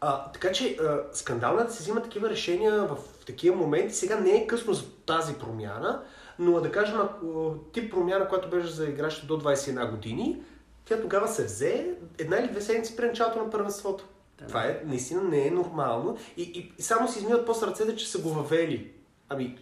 А, 0.01 0.33
така 0.33 0.53
че 0.53 0.77
а, 0.81 0.99
скандално 1.13 1.61
е 1.61 1.65
да 1.65 1.73
се 1.73 1.83
взимат 1.83 2.05
такива 2.05 2.31
решения 2.31 2.87
в 2.87 2.97
такива 3.27 3.57
моменти. 3.57 3.95
Сега 3.95 4.21
не 4.21 4.31
е 4.31 4.47
късно 4.47 4.75
за 4.75 4.85
тази 5.07 5.35
промяна, 5.35 6.03
но 6.39 6.61
да 6.61 6.73
кажем, 6.73 6.99
тип 7.73 7.93
промяна, 7.93 8.29
която 8.29 8.51
беше 8.51 8.67
за 8.67 8.85
играчите 8.85 9.27
до 9.27 9.41
21 9.41 9.91
години, 9.91 10.43
тя 10.85 11.01
тогава 11.01 11.29
се 11.29 11.45
взе 11.45 11.91
една 12.19 12.39
или 12.39 12.49
две 12.49 12.61
седмици 12.61 12.97
при 12.97 13.07
началото 13.07 13.39
на 13.39 13.51
първенството. 13.51 14.05
Да. 14.39 14.47
Това 14.47 14.65
е, 14.65 14.81
наистина 14.85 15.23
не 15.23 15.47
е 15.47 15.51
нормално. 15.51 16.19
И, 16.37 16.43
и, 16.43 16.73
и 16.79 16.83
само 16.83 17.09
си 17.09 17.19
измиват 17.19 17.47
после 17.47 17.67
ръцете, 17.67 17.97
че 17.97 18.09
са 18.09 18.19
го 18.19 18.29
въвели. 18.29 18.93
Ами, 19.29 19.59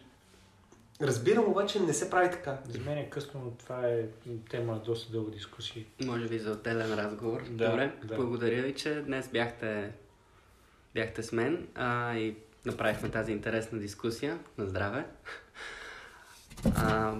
разбирам, 1.00 1.48
обаче 1.48 1.80
не 1.80 1.94
се 1.94 2.10
прави 2.10 2.30
така. 2.30 2.58
За 2.68 2.80
мен 2.80 2.98
е 2.98 3.10
късно, 3.10 3.40
но 3.44 3.50
това 3.50 3.88
е 3.88 4.06
тема 4.50 4.72
на 4.72 4.78
доста 4.78 5.12
дълга 5.12 5.30
дискусия. 5.30 5.84
Може 6.04 6.28
би 6.28 6.38
за 6.38 6.50
отделен 6.50 6.94
разговор. 6.94 7.42
Да, 7.50 7.70
Добре, 7.70 7.92
да. 8.04 8.16
благодаря 8.16 8.62
ви, 8.62 8.74
че 8.74 8.94
днес 8.94 9.28
бяхте 9.28 9.92
бяхте 10.94 11.22
с 11.22 11.32
мен 11.32 11.68
а, 11.74 12.16
и 12.16 12.36
направихме 12.66 13.10
тази 13.10 13.32
интересна 13.32 13.78
дискусия. 13.78 14.38
На 14.58 14.66
здраве! 14.66 15.06
А, 16.76 17.14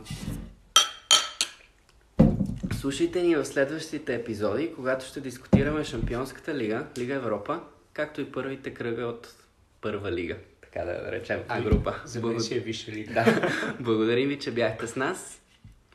слушайте 2.85 3.23
ни 3.23 3.37
в 3.37 3.44
следващите 3.44 4.14
епизоди, 4.14 4.73
когато 4.75 5.07
ще 5.07 5.20
дискутираме 5.20 5.85
Шампионската 5.85 6.55
лига, 6.55 6.87
Лига 6.99 7.14
Европа, 7.14 7.61
както 7.92 8.20
и 8.20 8.33
първите 8.33 8.75
кръга 8.75 9.07
от 9.07 9.35
първа 9.81 10.12
лига, 10.12 10.37
така 10.61 10.85
да 10.85 11.12
речем, 11.12 11.40
А 11.49 11.62
група. 11.62 11.94
За 12.05 12.20
мен 12.20 12.40
си 12.40 12.57
е 12.57 12.59
висша 12.59 12.92
лига. 12.92 13.12
Да. 13.12 13.51
Благодарим 13.81 14.29
ви, 14.29 14.38
че 14.38 14.51
бяхте 14.51 14.87
с 14.87 14.97
нас. 14.97 15.42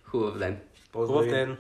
Хубав 0.04 0.38
ден! 0.38 0.58
Хубав 0.94 1.26
ден! 1.26 1.58